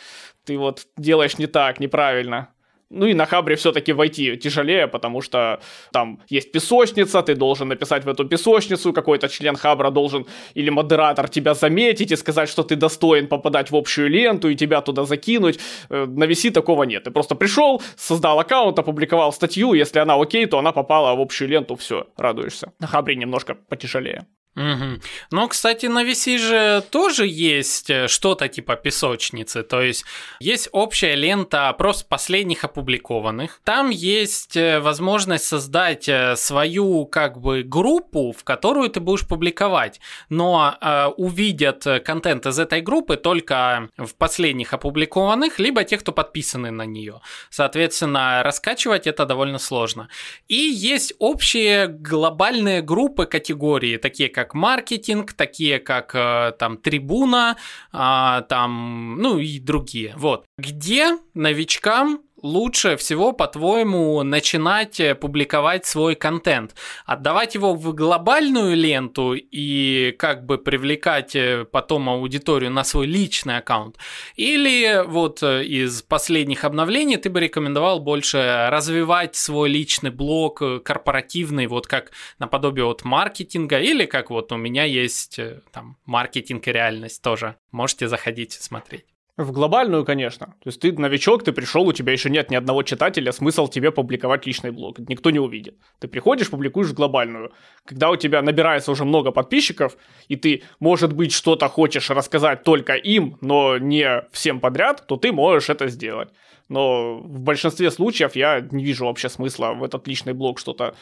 [0.48, 2.48] ты вот делаешь не так, неправильно.
[2.90, 5.60] Ну и на Хабре все-таки войти тяжелее, потому что
[5.92, 10.24] там есть песочница, ты должен написать в эту песочницу, какой-то член Хабра должен
[10.54, 14.80] или модератор тебя заметить и сказать, что ты достоин попадать в общую ленту и тебя
[14.80, 15.60] туда закинуть.
[15.90, 17.04] Э, на VC такого нет.
[17.04, 21.50] Ты просто пришел, создал аккаунт, опубликовал статью, если она окей, то она попала в общую
[21.50, 22.72] ленту, все, радуешься.
[22.80, 24.26] На Хабре немножко потяжелее.
[24.58, 25.00] Угу.
[25.30, 29.62] Но, кстати, на VC же тоже есть э, что-то типа песочницы.
[29.62, 30.04] То есть
[30.40, 33.60] есть общая лента просто последних опубликованных.
[33.62, 40.00] Там есть э, возможность создать э, свою как бы группу, в которую ты будешь публиковать.
[40.28, 46.72] Но э, увидят контент из этой группы только в последних опубликованных, либо те, кто подписаны
[46.72, 47.20] на нее.
[47.50, 50.08] Соответственно, раскачивать это довольно сложно.
[50.48, 57.58] И есть общие глобальные группы категории, такие как как маркетинг, такие как э, там трибуна,
[57.92, 60.14] а, там, ну и другие.
[60.16, 60.46] Вот.
[60.56, 66.74] Где новичкам лучше всего, по-твоему, начинать э, публиковать свой контент?
[67.06, 73.58] Отдавать его в глобальную ленту и как бы привлекать э, потом аудиторию на свой личный
[73.58, 73.96] аккаунт?
[74.36, 81.66] Или вот э, из последних обновлений ты бы рекомендовал больше развивать свой личный блог корпоративный,
[81.66, 85.38] вот как наподобие вот маркетинга, или как вот у меня есть
[85.72, 87.56] там маркетинг и реальность тоже.
[87.70, 89.04] Можете заходить смотреть.
[89.38, 90.46] В глобальную, конечно.
[90.46, 93.92] То есть ты новичок, ты пришел, у тебя еще нет ни одного читателя, смысл тебе
[93.92, 94.98] публиковать личный блог.
[94.98, 95.78] Никто не увидит.
[96.00, 97.52] Ты приходишь, публикуешь глобальную.
[97.84, 102.94] Когда у тебя набирается уже много подписчиков, и ты, может быть, что-то хочешь рассказать только
[102.94, 106.30] им, но не всем подряд, то ты можешь это сделать.
[106.68, 110.96] Но в большинстве случаев я не вижу вообще смысла в этот личный блог что-то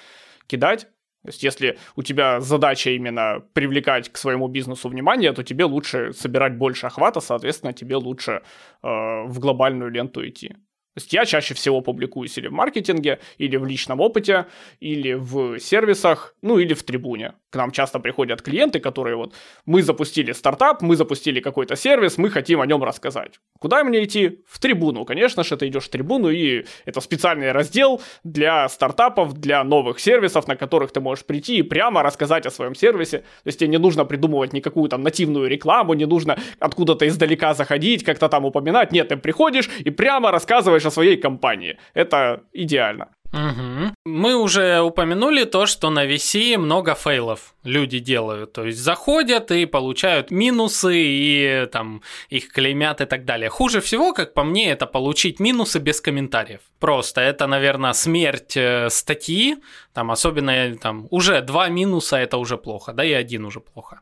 [0.47, 0.89] кидать.
[1.27, 6.13] То есть, если у тебя задача именно привлекать к своему бизнесу внимание, то тебе лучше
[6.13, 8.89] собирать больше охвата, соответственно, тебе лучше э,
[9.27, 10.55] в глобальную ленту идти.
[10.97, 14.47] То есть я чаще всего публикуюсь или в маркетинге, или в личном опыте,
[14.81, 17.35] или в сервисах, ну или в трибуне.
[17.51, 19.35] К нам часто приходят клиенты, которые вот,
[19.67, 23.41] мы запустили стартап, мы запустили какой-то сервис, мы хотим о нем рассказать.
[23.59, 24.41] Куда мне идти?
[24.49, 25.05] В трибуну.
[25.05, 30.49] Конечно же, ты идешь в трибуну, и это специальный раздел для стартапов, для новых сервисов,
[30.49, 33.19] на которых ты можешь прийти и прямо рассказать о своем сервисе.
[33.19, 38.03] То есть тебе не нужно придумывать никакую там нативную рекламу, не нужно откуда-то издалека заходить,
[38.03, 38.93] как-то там упоминать.
[38.93, 41.79] Нет, ты приходишь и прямо рассказываешь о своей компании.
[41.95, 43.09] Это идеально.
[43.33, 43.95] Угу.
[44.05, 48.53] Мы уже упомянули то, что на VC много фейлов люди делают.
[48.53, 53.51] То есть заходят и получают минусы, и там их клеймят и так далее.
[53.51, 56.61] Хуже всего, как по мне, это получить минусы без комментариев.
[56.79, 59.57] Просто это, наверное, смерть э, статьи.
[59.93, 64.01] Там особенно там уже два минуса это уже плохо, да, и один уже плохо.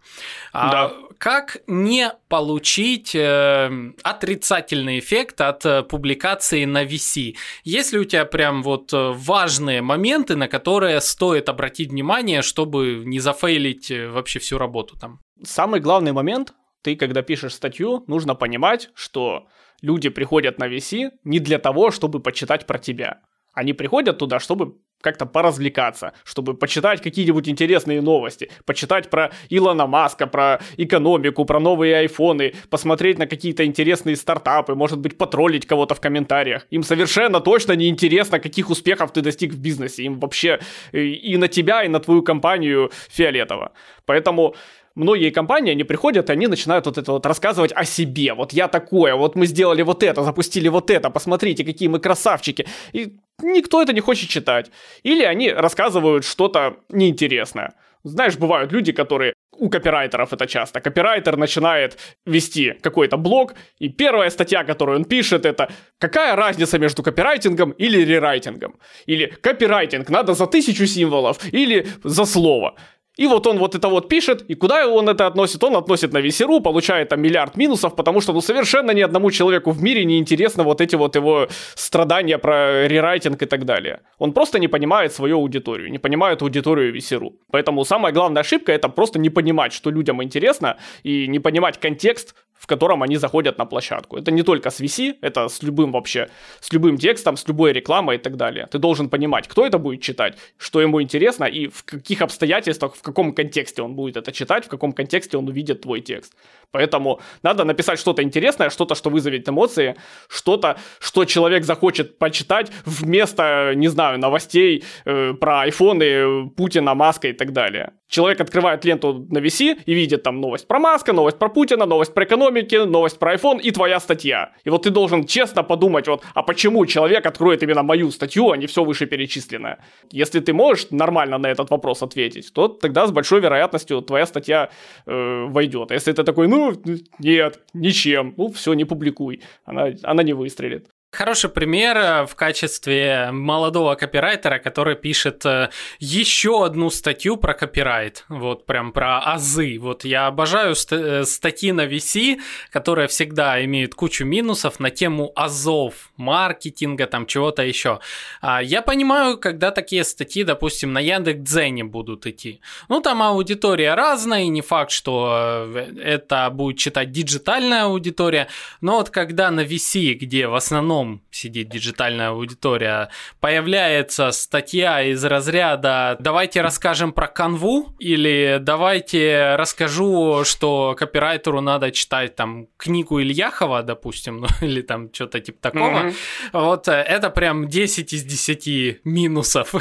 [0.53, 0.93] А да.
[1.19, 3.71] как не получить э,
[4.03, 7.37] отрицательный эффект от э, публикации на VC?
[7.63, 13.21] Если у тебя прям вот э, важные моменты, на которые стоит обратить внимание, чтобы не
[13.21, 15.21] зафейлить э, вообще всю работу там.
[15.43, 19.47] Самый главный момент ты, когда пишешь статью, нужно понимать, что
[19.81, 23.21] люди приходят на VC не для того, чтобы почитать про тебя.
[23.55, 30.27] Они приходят туда, чтобы как-то поразвлекаться, чтобы почитать какие-нибудь интересные новости, почитать про Илона Маска,
[30.27, 36.01] про экономику, про новые айфоны, посмотреть на какие-то интересные стартапы, может быть, потроллить кого-то в
[36.01, 36.67] комментариях.
[36.71, 40.05] Им совершенно точно не интересно, каких успехов ты достиг в бизнесе.
[40.05, 40.59] Им вообще
[40.93, 43.73] и на тебя, и на твою компанию фиолетово.
[44.07, 44.55] Поэтому
[44.97, 48.35] многие компании, они приходят, и они начинают вот это вот рассказывать о себе.
[48.35, 52.67] Вот я такое, вот мы сделали вот это, запустили вот это, посмотрите, какие мы красавчики.
[52.93, 54.71] И никто это не хочет читать.
[55.03, 57.75] Или они рассказывают что-то неинтересное.
[58.05, 60.81] Знаешь, бывают люди, которые у копирайтеров это часто.
[60.81, 67.03] Копирайтер начинает вести какой-то блог, и первая статья, которую он пишет, это «Какая разница между
[67.03, 68.75] копирайтингом или рерайтингом?»
[69.07, 72.75] Или «Копирайтинг надо за тысячу символов» или «За слово».
[73.17, 75.63] И вот он вот это вот пишет, и куда он это относит?
[75.63, 79.71] Он относит на Весеру, получает там миллиард минусов, потому что ну совершенно ни одному человеку
[79.71, 84.01] в мире не интересно вот эти вот его страдания про рерайтинг и так далее.
[84.19, 87.35] Он просто не понимает свою аудиторию, не понимает аудиторию Весеру.
[87.53, 92.35] Поэтому самая главная ошибка это просто не понимать, что людям интересно, и не понимать контекст,
[92.65, 94.17] в котором они заходят на площадку.
[94.17, 96.29] Это не только с VC, это с любым вообще,
[96.61, 98.67] с любым текстом, с любой рекламой и так далее.
[98.71, 103.03] Ты должен понимать, кто это будет читать, что ему интересно и в каких обстоятельствах, в
[103.03, 106.33] каком контексте он будет это читать, в каком контексте он увидит твой текст.
[106.71, 109.97] Поэтому надо написать что-то интересное, что-то, что вызовет эмоции,
[110.29, 117.33] что-то, что человек захочет почитать вместо, не знаю, новостей э, про айфоны, Путина, Маска и
[117.33, 117.93] так далее.
[118.09, 122.15] Человек открывает ленту на VC и видит там новость про Маска, новость про Путина, новость
[122.15, 124.53] про экономики, новость про iPhone и твоя статья.
[124.65, 128.57] И вот ты должен честно подумать, вот, а почему человек откроет именно мою статью, а
[128.57, 129.79] не все вышеперечисленное.
[130.13, 134.71] Если ты можешь нормально на этот вопрос ответить, то тогда с большой вероятностью твоя статья
[135.07, 135.91] э, войдет.
[135.91, 136.73] А если ты такой, ну,
[137.19, 140.94] нет, ничем, ну, все, не публикуй, она, она не выстрелит.
[141.15, 148.25] Хороший пример э, в качестве молодого копирайтера, который пишет э, еще одну статью про копирайт,
[148.29, 149.79] вот прям про азы.
[149.79, 152.41] Вот я обожаю ст- э, статьи на VC,
[152.73, 158.01] которые всегда имеют кучу минусов на тему азов, маркетинга, там чего-то еще.
[158.41, 162.61] А я понимаю, когда такие статьи, допустим, на Яндекс.Дзене будут идти.
[162.89, 165.71] Ну, там аудитория разная, и не факт, что
[166.03, 168.49] это будет читать диджитальная аудитория,
[168.81, 175.25] но вот когда на VC, где в основном основном сидит диджитальная аудитория, появляется статья из
[175.25, 183.83] разряда «давайте расскажем про канву» или «давайте расскажу, что копирайтеру надо читать там книгу Ильяхова,
[183.83, 185.91] допустим, ну, или там что-то типа такого».
[185.91, 186.15] Mm-hmm.
[186.53, 189.75] Вот э, это прям 10 из 10 минусов.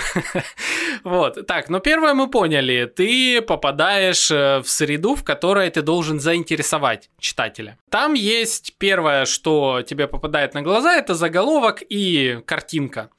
[1.03, 6.19] вот, так, но первое мы поняли, ты попадаешь э, в среду, в которой ты должен
[6.19, 7.77] заинтересовать читателя.
[7.89, 13.09] Там есть первое, что тебе попадает на глаза, это заголовок и картинка.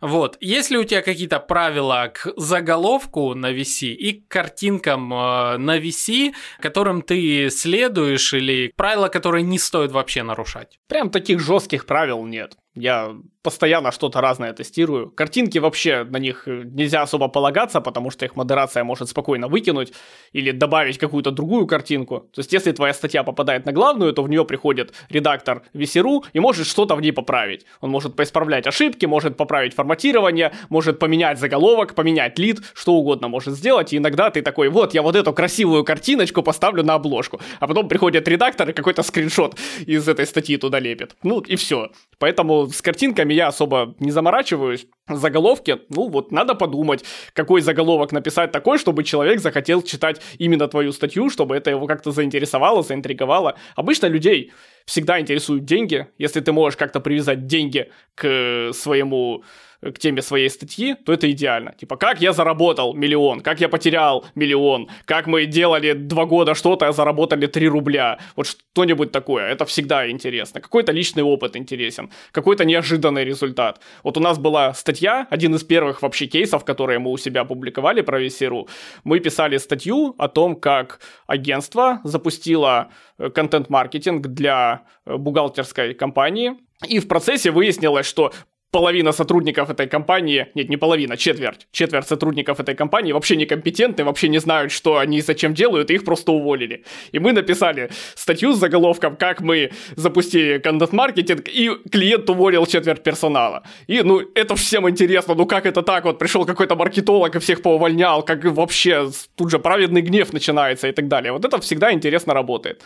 [0.00, 0.36] Вот.
[0.40, 6.32] Если у тебя какие-то правила к заголовку на VC и к картинкам э, на VC,
[6.60, 10.78] которым ты следуешь, или правила, которые не стоит вообще нарушать?
[10.88, 12.56] Прям таких жестких правил нет.
[12.74, 15.10] Я постоянно что-то разное тестирую.
[15.10, 19.92] Картинки вообще на них нельзя особо полагаться, потому что их модерация может спокойно выкинуть
[20.32, 22.20] или добавить какую-то другую картинку.
[22.32, 26.40] То есть, если твоя статья попадает на главную, то в нее приходит редактор VC.ru и
[26.40, 27.66] может что-то в ней поправить.
[27.80, 33.54] Он может поисправлять ошибки, может поправить форматирование, может поменять заголовок, поменять лид, что угодно может
[33.54, 33.92] сделать.
[33.92, 37.40] И иногда ты такой, вот, я вот эту красивую картиночку поставлю на обложку.
[37.58, 41.16] А потом приходит редактор и какой-то скриншот из этой статьи туда лепит.
[41.22, 41.90] Ну и все.
[42.18, 44.86] Поэтому с картинками я особо не заморачиваюсь.
[45.08, 50.92] Заголовки, ну вот надо подумать, какой заголовок написать такой, чтобы человек захотел читать именно твою
[50.92, 53.56] статью, чтобы это его как-то заинтересовало, заинтриговало.
[53.74, 54.52] Обычно людей
[54.86, 56.06] всегда интересуют деньги.
[56.18, 59.44] Если ты можешь как-то привязать деньги к своему
[59.82, 61.72] к теме своей статьи, то это идеально.
[61.72, 66.88] Типа, как я заработал миллион, как я потерял миллион, как мы делали два года что-то,
[66.88, 68.18] а заработали 3 рубля.
[68.36, 69.48] Вот что-нибудь такое.
[69.48, 70.60] Это всегда интересно.
[70.60, 73.80] Какой-то личный опыт интересен, какой-то неожиданный результат.
[74.04, 78.02] Вот у нас была статья, один из первых вообще кейсов, которые мы у себя публиковали
[78.02, 78.68] про Весеру.
[79.04, 86.52] Мы писали статью о том, как агентство запустило э, контент-маркетинг для э, бухгалтерской компании,
[86.88, 88.32] и в процессе выяснилось, что
[88.72, 94.28] половина сотрудников этой компании, нет, не половина, четверть, четверть сотрудников этой компании вообще некомпетентны, вообще
[94.28, 96.82] не знают, что они и зачем делают, и их просто уволили.
[97.12, 103.62] И мы написали статью с заголовком, как мы запустили контент-маркетинг, и клиент уволил четверть персонала.
[103.88, 107.60] И, ну, это всем интересно, ну как это так, вот пришел какой-то маркетолог и всех
[107.60, 111.32] поувольнял, как вообще тут же праведный гнев начинается и так далее.
[111.32, 112.82] Вот это всегда интересно работает.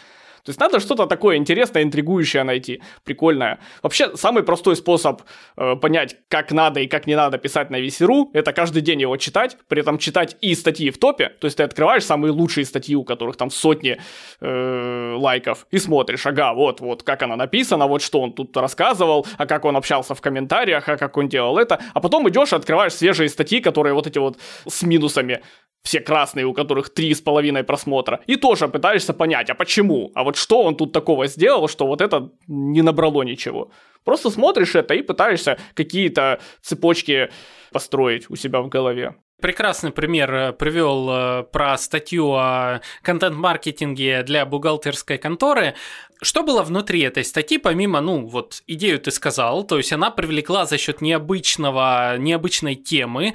[0.47, 3.59] То есть надо что-то такое интересное, интригующее найти, прикольное.
[3.83, 5.23] Вообще, самый простой способ
[5.57, 9.17] э, понять, как надо и как не надо писать на VC.ru, это каждый день его
[9.17, 12.95] читать, при этом читать и статьи в топе, то есть ты открываешь самые лучшие статьи,
[12.95, 13.99] у которых там сотни
[14.41, 19.27] э, лайков, и смотришь, ага, вот, вот, как она написана, вот что он тут рассказывал,
[19.39, 22.57] а как он общался в комментариях, а как он делал это, а потом идешь и
[22.57, 24.39] открываешь свежие статьи, которые вот эти вот
[24.69, 25.43] с минусами,
[25.87, 30.25] все красные, у которых три с половиной просмотра, и тоже пытаешься понять, а почему, а
[30.25, 33.71] вот что он тут такого сделал, что вот это не набрало ничего.
[34.05, 37.31] Просто смотришь это и пытаешься какие-то цепочки
[37.73, 39.17] построить у себя в голове.
[39.41, 45.75] Прекрасный пример э, привел э, про статью о контент-маркетинге для бухгалтерской конторы.
[46.23, 50.65] Что было внутри этой статьи, помимо, ну, вот, идею ты сказал, то есть она привлекла
[50.65, 53.35] за счет необычного, необычной темы,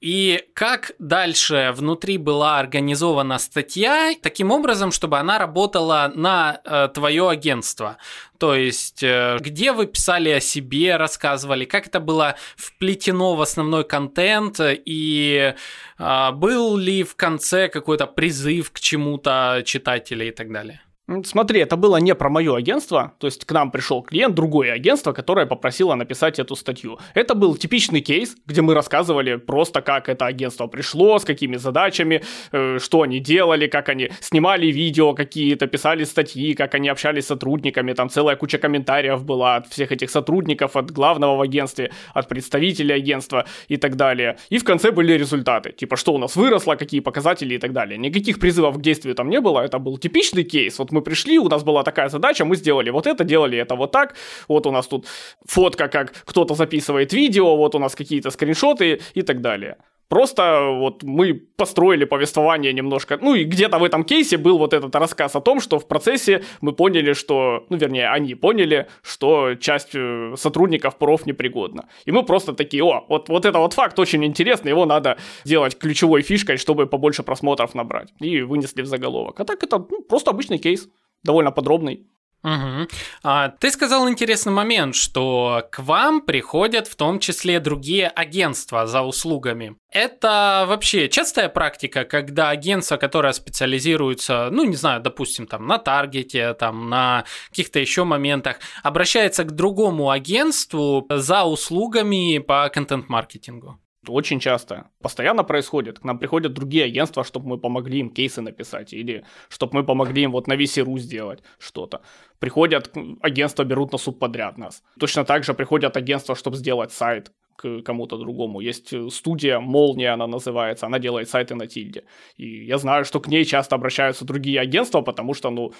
[0.00, 7.28] и как дальше внутри была организована статья, таким образом, чтобы она работала на э, твое
[7.28, 7.98] агентство.
[8.38, 13.82] То есть, э, где вы писали о себе, рассказывали, как это было вплетено в основной
[13.82, 15.54] контент, и
[15.98, 20.80] э, был ли в конце какой-то призыв к чему-то читателей и так далее.
[21.24, 25.12] Смотри, это было не про мое агентство, то есть к нам пришел клиент, другое агентство,
[25.12, 26.98] которое попросило написать эту статью.
[27.14, 32.22] Это был типичный кейс, где мы рассказывали просто, как это агентство пришло, с какими задачами,
[32.52, 37.28] э, что они делали, как они снимали видео какие-то, писали статьи, как они общались с
[37.28, 42.28] сотрудниками, там целая куча комментариев была от всех этих сотрудников, от главного в агентстве, от
[42.28, 44.36] представителей агентства и так далее.
[44.50, 47.96] И в конце были результаты, типа что у нас выросло, какие показатели и так далее.
[47.96, 50.78] Никаких призывов к действию там не было, это был типичный кейс.
[50.78, 53.76] Вот мы мы пришли, у нас была такая задача, мы сделали вот это, делали это
[53.76, 54.14] вот так,
[54.48, 55.06] вот у нас тут
[55.46, 59.76] фотка, как кто-то записывает видео, вот у нас какие-то скриншоты и так далее.
[60.08, 63.18] Просто вот мы построили повествование немножко.
[63.20, 66.42] Ну и где-то в этом кейсе был вот этот рассказ о том, что в процессе
[66.62, 71.88] мы поняли, что, ну вернее, они поняли, что часть э, сотрудников проф непригодна.
[72.06, 75.76] И мы просто такие, о, вот, вот это вот факт очень интересный, его надо делать
[75.76, 78.08] ключевой фишкой, чтобы побольше просмотров набрать.
[78.18, 79.40] И вынесли в заголовок.
[79.40, 80.88] А так это ну, просто обычный кейс,
[81.22, 82.06] довольно подробный.
[82.44, 82.88] Угу.
[83.24, 89.02] А, ты сказал интересный момент, что к вам приходят в том числе другие агентства за
[89.02, 89.76] услугами.
[89.90, 96.54] Это вообще частая практика, когда агентство, которое специализируется, ну, не знаю, допустим, там на таргете,
[96.54, 103.80] там на каких-то еще моментах, обращается к другому агентству за услугами по контент-маркетингу?
[104.06, 104.90] Очень часто.
[105.02, 105.98] Постоянно происходит.
[105.98, 110.22] К нам приходят другие агентства, чтобы мы помогли им кейсы написать, или чтобы мы помогли
[110.22, 112.00] им вот на VC.ru сделать что-то.
[112.38, 112.92] Приходят
[113.22, 114.82] агентства, берут на субподряд нас.
[115.00, 118.60] Точно так же приходят агентства, чтобы сделать сайт к кому-то другому.
[118.60, 122.04] Есть э, студия Молния, она называется, она делает сайты на тильде.
[122.36, 125.72] И я знаю, что к ней часто обращаются другие агентства, потому что, ну,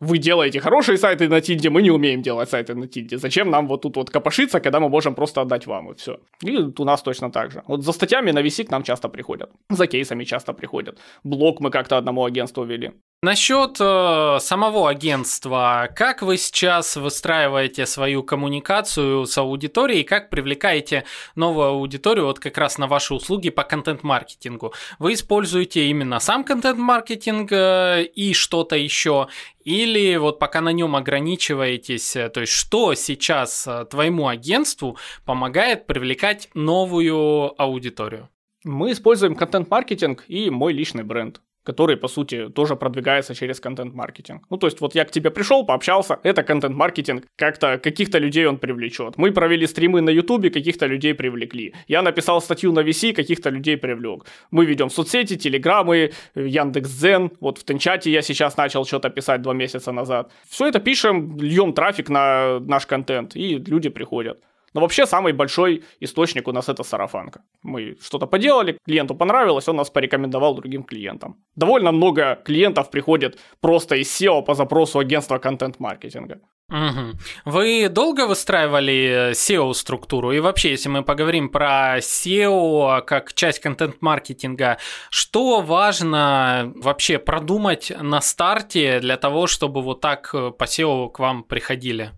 [0.00, 3.18] вы делаете хорошие сайты на тильде, мы не умеем делать сайты на тильде.
[3.18, 6.18] Зачем нам вот тут вот копошиться, когда мы можем просто отдать вам, и все.
[6.42, 7.62] И у нас точно так же.
[7.66, 10.98] Вот за статьями на VC к нам часто приходят, за кейсами часто приходят.
[11.24, 12.92] Блог мы как-то одному агентству вели.
[13.22, 21.04] Насчет э, самого агентства, как вы сейчас выстраиваете свою коммуникацию с аудиторией, как привлекаете
[21.34, 24.74] новую аудиторию вот как раз на ваши услуги по контент-маркетингу?
[24.98, 29.28] Вы используете именно сам контент-маркетинг э, и что-то еще,
[29.64, 35.86] или вот пока на нем ограничиваетесь, э, то есть что сейчас э, твоему агентству помогает
[35.86, 38.28] привлекать новую аудиторию?
[38.62, 44.42] Мы используем контент-маркетинг и мой личный бренд который, по сути, тоже продвигается через контент-маркетинг.
[44.50, 48.58] Ну, то есть, вот я к тебе пришел, пообщался, это контент-маркетинг, как-то каких-то людей он
[48.58, 49.18] привлечет.
[49.18, 51.74] Мы провели стримы на Ютубе, каких-то людей привлекли.
[51.88, 54.26] Я написал статью на VC, каких-то людей привлек.
[54.52, 59.92] Мы ведем соцсети, телеграммы, Яндекс.Дзен, вот в Тенчате я сейчас начал что-то писать два месяца
[59.92, 60.30] назад.
[60.48, 64.38] Все это пишем, льем трафик на наш контент, и люди приходят.
[64.76, 67.40] Но вообще самый большой источник у нас это сарафанка.
[67.62, 71.36] Мы что-то поделали, клиенту понравилось, он нас порекомендовал другим клиентам.
[71.54, 76.40] Довольно много клиентов приходит просто из SEO по запросу агентства контент-маркетинга.
[76.68, 77.18] Угу.
[77.46, 80.32] Вы долго выстраивали SEO-структуру?
[80.32, 84.76] И вообще, если мы поговорим про SEO как часть контент-маркетинга,
[85.08, 91.44] что важно вообще продумать на старте для того, чтобы вот так по SEO к вам
[91.44, 92.12] приходили?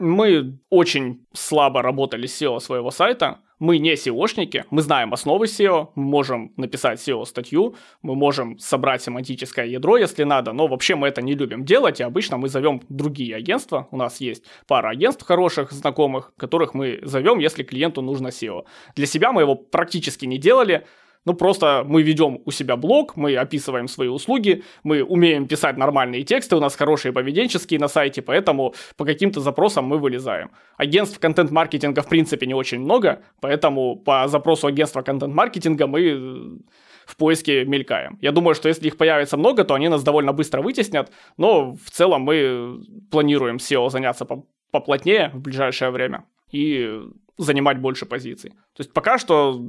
[0.00, 3.40] Мы очень слабо работали с SEO своего сайта.
[3.58, 9.66] Мы не SEOшники, мы знаем основы SEO, мы можем написать SEO-статью, мы можем собрать семантическое
[9.66, 13.36] ядро, если надо, но вообще мы это не любим делать, и обычно мы зовем другие
[13.36, 13.88] агентства.
[13.90, 18.64] У нас есть пара агентств хороших, знакомых, которых мы зовем, если клиенту нужно SEO.
[18.96, 20.86] Для себя мы его практически не делали,
[21.26, 26.22] Ну, просто мы ведем у себя блог, мы описываем свои услуги, мы умеем писать нормальные
[26.22, 30.50] тексты, у нас хорошие поведенческие на сайте, поэтому по каким-то запросам мы вылезаем.
[30.78, 36.60] Агентств контент-маркетинга в принципе не очень много, поэтому по запросу агентства контент-маркетинга мы
[37.04, 38.18] в поиске мелькаем.
[38.22, 41.90] Я думаю, что если их появится много, то они нас довольно быстро вытеснят, но в
[41.90, 44.26] целом мы планируем SEO заняться
[44.70, 47.00] поплотнее в ближайшее время и
[47.36, 48.50] занимать больше позиций.
[48.50, 49.60] То есть пока что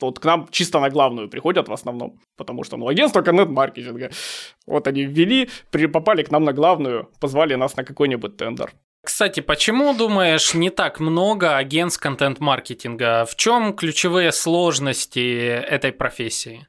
[0.00, 4.10] вот к нам чисто на главную приходят в основном, потому что, ну, агентство контент-маркетинга,
[4.66, 8.72] вот они ввели, при, попали к нам на главную, позвали нас на какой-нибудь тендер.
[9.02, 13.24] Кстати, почему, думаешь, не так много агентств контент-маркетинга?
[13.24, 16.66] В чем ключевые сложности этой профессии?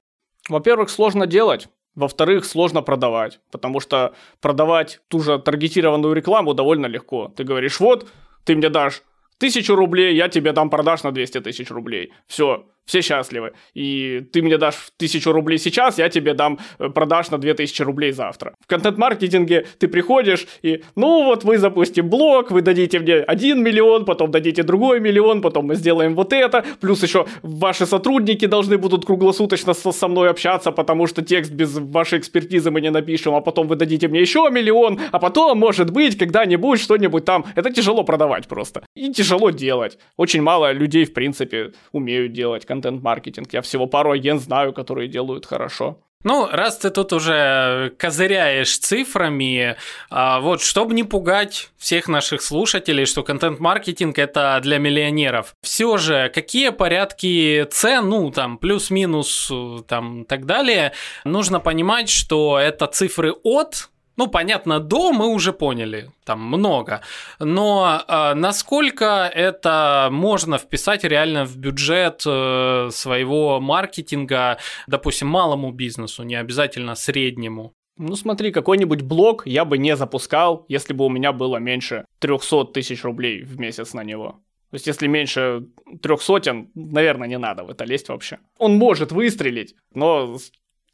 [0.47, 1.67] Во-первых, сложно делать.
[1.95, 7.33] Во-вторых, сложно продавать, потому что продавать ту же таргетированную рекламу довольно легко.
[7.35, 8.07] Ты говоришь, вот,
[8.45, 9.01] ты мне дашь
[9.39, 12.13] тысячу рублей, я тебе дам продаж на 200 тысяч рублей.
[12.27, 13.51] Все, все счастливы.
[13.75, 18.11] И ты мне дашь тысячу рублей сейчас, я тебе дам э, продаж на 2000 рублей
[18.11, 18.55] завтра.
[18.59, 24.05] В контент-маркетинге ты приходишь и, ну вот мы запустим блог, вы дадите мне 1 миллион,
[24.05, 29.05] потом дадите другой миллион, потом мы сделаем вот это, плюс еще ваши сотрудники должны будут
[29.05, 33.41] круглосуточно со, со мной общаться, потому что текст без вашей экспертизы мы не напишем, а
[33.41, 37.45] потом вы дадите мне еще миллион, а потом, может быть, когда-нибудь что-нибудь там.
[37.55, 38.83] Это тяжело продавать просто.
[38.95, 39.97] И тяжело делать.
[40.15, 43.53] Очень мало людей, в принципе, умеют делать контент-маркетинг.
[43.53, 45.97] Я всего пару агент знаю, которые делают хорошо.
[46.23, 49.75] Ну, раз ты тут уже козыряешь цифрами,
[50.09, 56.31] а, вот, чтобы не пугать всех наших слушателей, что контент-маркетинг это для миллионеров, все же,
[56.33, 59.51] какие порядки цен, ну, там, плюс-минус,
[59.87, 66.11] там, так далее, нужно понимать, что это цифры от ну, понятно, до мы уже поняли,
[66.25, 67.01] там много.
[67.39, 74.57] Но э, насколько это можно вписать реально в бюджет э, своего маркетинга,
[74.87, 77.73] допустим, малому бизнесу, не обязательно среднему?
[77.97, 82.65] Ну смотри, какой-нибудь блог я бы не запускал, если бы у меня было меньше 300
[82.65, 84.39] тысяч рублей в месяц на него.
[84.69, 85.67] То есть, если меньше
[86.01, 88.39] трех сотен, наверное, не надо в это лезть вообще.
[88.57, 90.37] Он может выстрелить, но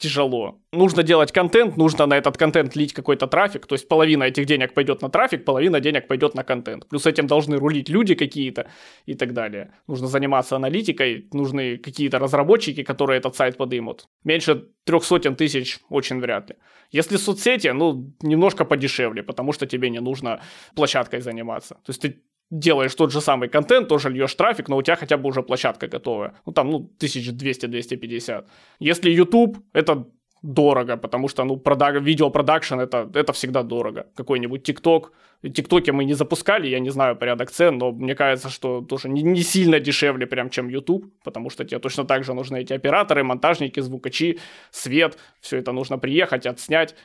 [0.04, 0.60] тяжело.
[0.74, 4.74] Нужно делать контент, нужно на этот контент лить какой-то трафик, то есть половина этих денег
[4.74, 6.88] пойдет на трафик, половина денег пойдет на контент.
[6.90, 8.66] Плюс этим должны рулить люди какие-то
[9.06, 9.72] и так далее.
[9.88, 14.08] Нужно заниматься аналитикой, нужны какие-то разработчики, которые этот сайт подымут.
[14.26, 16.56] Меньше трех сотен тысяч очень вряд ли.
[16.92, 20.42] Если соцсети, ну, немножко подешевле, потому что тебе не нужно
[20.76, 21.76] площадкой заниматься.
[21.76, 22.22] То есть ты
[22.52, 25.88] делаешь тот же самый контент, тоже льешь трафик, но у тебя хотя бы уже площадка
[25.88, 26.34] готовая.
[26.46, 28.46] Ну, там, ну, 1200-250.
[28.80, 30.06] Если YouTube, это
[30.44, 34.08] дорого, потому что, ну, прода- видеопродакшн это, это всегда дорого.
[34.16, 35.14] Какой-нибудь ТикТок.
[35.42, 39.24] ТикТоке мы не запускали, я не знаю порядок цен, но мне кажется, что тоже не,
[39.24, 43.24] не сильно дешевле прям, чем YouTube, потому что тебе точно так же нужны эти операторы,
[43.24, 44.40] монтажники, звукачи,
[44.72, 46.96] свет, все это нужно приехать, отснять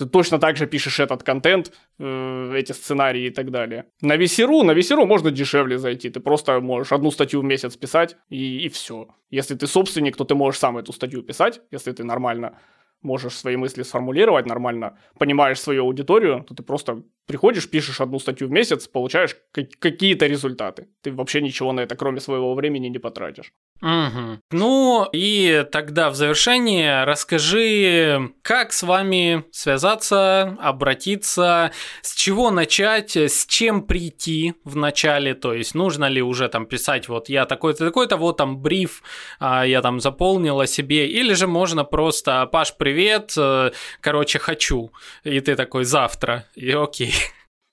[0.00, 3.84] ты точно так же пишешь этот контент, э, эти сценарии и так далее.
[4.00, 6.08] На Весеру, на Весеру можно дешевле зайти.
[6.08, 9.08] Ты просто можешь одну статью в месяц писать и, и все.
[9.30, 12.58] Если ты собственник, то ты можешь сам эту статью писать, если ты нормально
[13.02, 18.48] можешь свои мысли сформулировать нормально, понимаешь свою аудиторию, то ты просто приходишь, пишешь одну статью
[18.48, 20.88] в месяц, получаешь какие-то результаты.
[21.02, 23.52] Ты вообще ничего на это, кроме своего времени, не потратишь.
[23.82, 24.40] Угу.
[24.50, 31.70] Ну и тогда в завершение расскажи, как с вами связаться, обратиться,
[32.02, 37.08] с чего начать, с чем прийти в начале, то есть нужно ли уже там писать
[37.08, 39.02] вот я такой-то, такой-то, вот там бриф
[39.38, 43.70] а, я там заполнила себе, или же можно просто Паш, привет, э,
[44.00, 44.90] короче, хочу,
[45.22, 47.14] и ты такой завтра, и окей.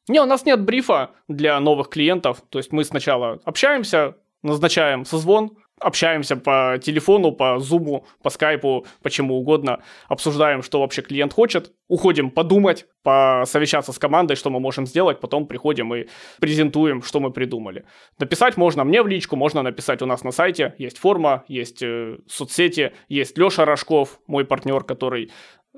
[0.08, 5.58] Не, у нас нет брифа для новых клиентов, то есть мы сначала общаемся, назначаем созвон,
[5.80, 12.32] общаемся по телефону, по зуму, по скайпу, почему угодно, обсуждаем, что вообще клиент хочет, уходим
[12.32, 16.08] подумать, посовещаться с командой, что мы можем сделать, потом приходим и
[16.40, 17.86] презентуем, что мы придумали.
[18.20, 22.18] Написать можно мне в личку, можно написать у нас на сайте, есть форма, есть э,
[22.28, 25.32] соцсети, есть Леша Рожков, мой партнер, который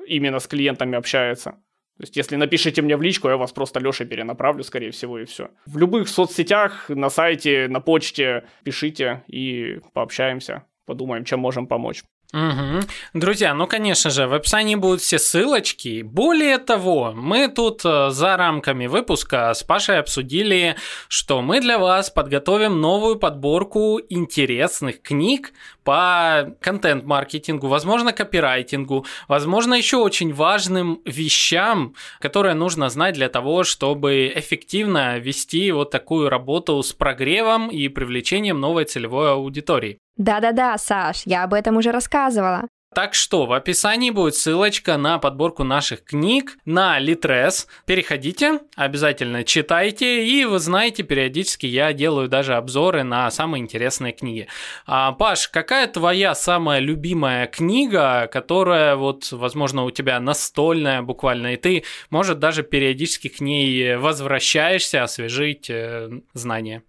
[0.08, 1.56] именно с клиентами общается.
[2.00, 5.26] То есть, если напишите мне в личку, я вас просто Леше перенаправлю, скорее всего, и
[5.26, 5.50] все.
[5.66, 12.04] В любых соцсетях, на сайте, на почте пишите и пообщаемся, подумаем, чем можем помочь.
[12.32, 12.82] Угу.
[13.16, 16.04] Друзья, ну конечно же, в описании будут все ссылочки.
[16.04, 20.76] Более того, мы тут э, за рамками выпуска с Пашей обсудили,
[21.08, 25.54] что мы для вас подготовим новую подборку интересных книг
[25.84, 34.32] по контент-маркетингу, возможно, копирайтингу, возможно, еще очень важным вещам, которые нужно знать для того, чтобы
[34.36, 39.98] эффективно вести вот такую работу с прогревом и привлечением новой целевой аудитории.
[40.20, 42.68] Да-да-да, Саш, я об этом уже рассказывала.
[42.94, 47.68] Так что в описании будет ссылочка на подборку наших книг на Литрес.
[47.86, 54.48] Переходите, обязательно читайте, и вы знаете, периодически я делаю даже обзоры на самые интересные книги.
[54.86, 61.58] А, Паш, какая твоя самая любимая книга, которая вот, возможно, у тебя настольная буквально, и
[61.58, 66.84] ты, может, даже периодически к ней возвращаешься, освежить э, знания?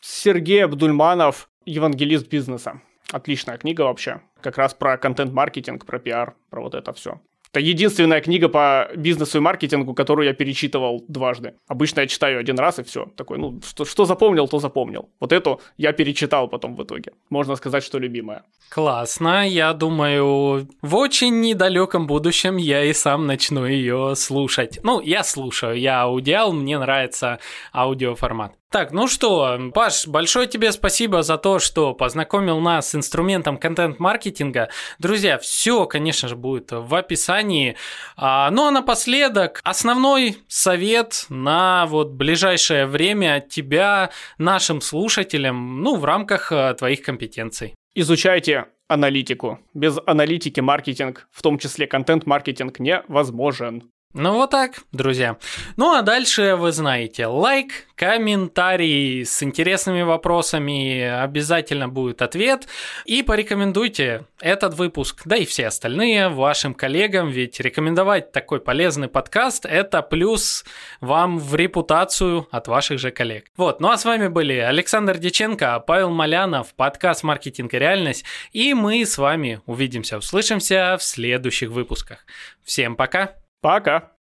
[0.00, 2.80] Сергей Абдульманов «Евангелист бизнеса».
[3.12, 4.20] Отличная книга вообще.
[4.40, 7.20] Как раз про контент-маркетинг, про пиар, про вот это все.
[7.56, 11.54] Это единственная книга по бизнесу и маркетингу, которую я перечитывал дважды.
[11.68, 13.06] Обычно я читаю один раз и все.
[13.16, 15.08] Такой, ну, что, что запомнил, то запомнил.
[15.20, 17.12] Вот эту я перечитал потом в итоге.
[17.30, 18.42] Можно сказать, что любимая.
[18.68, 19.48] Классно.
[19.48, 24.78] Я думаю, в очень недалеком будущем я и сам начну ее слушать.
[24.82, 27.38] Ну, я слушаю, я аудиал, мне нравится
[27.72, 28.52] аудиоформат.
[28.76, 34.68] Так, ну что, Паш, большое тебе спасибо за то, что познакомил нас с инструментом контент-маркетинга.
[34.98, 37.78] Друзья, все, конечно же, будет в описании.
[38.18, 45.96] А, ну а напоследок, основной совет на вот ближайшее время от тебя нашим слушателям, ну,
[45.96, 47.74] в рамках э, твоих компетенций.
[47.94, 49.58] Изучайте аналитику.
[49.72, 53.90] Без аналитики маркетинг, в том числе контент-маркетинг, невозможен.
[54.18, 55.36] Ну вот так, друзья.
[55.76, 62.66] Ну а дальше вы знаете, лайк, комментарий с интересными вопросами, обязательно будет ответ.
[63.04, 69.66] И порекомендуйте этот выпуск, да и все остальные вашим коллегам, ведь рекомендовать такой полезный подкаст–
[69.66, 70.64] это плюс
[71.02, 73.50] вам в репутацию от ваших же коллег.
[73.58, 78.72] Вот, ну а с вами были Александр Деченко, Павел Малянов, подкаст «Маркетинг и реальность», и
[78.72, 82.24] мы с вами увидимся, услышимся в следующих выпусках.
[82.64, 83.34] Всем пока!
[83.60, 84.12] Пока!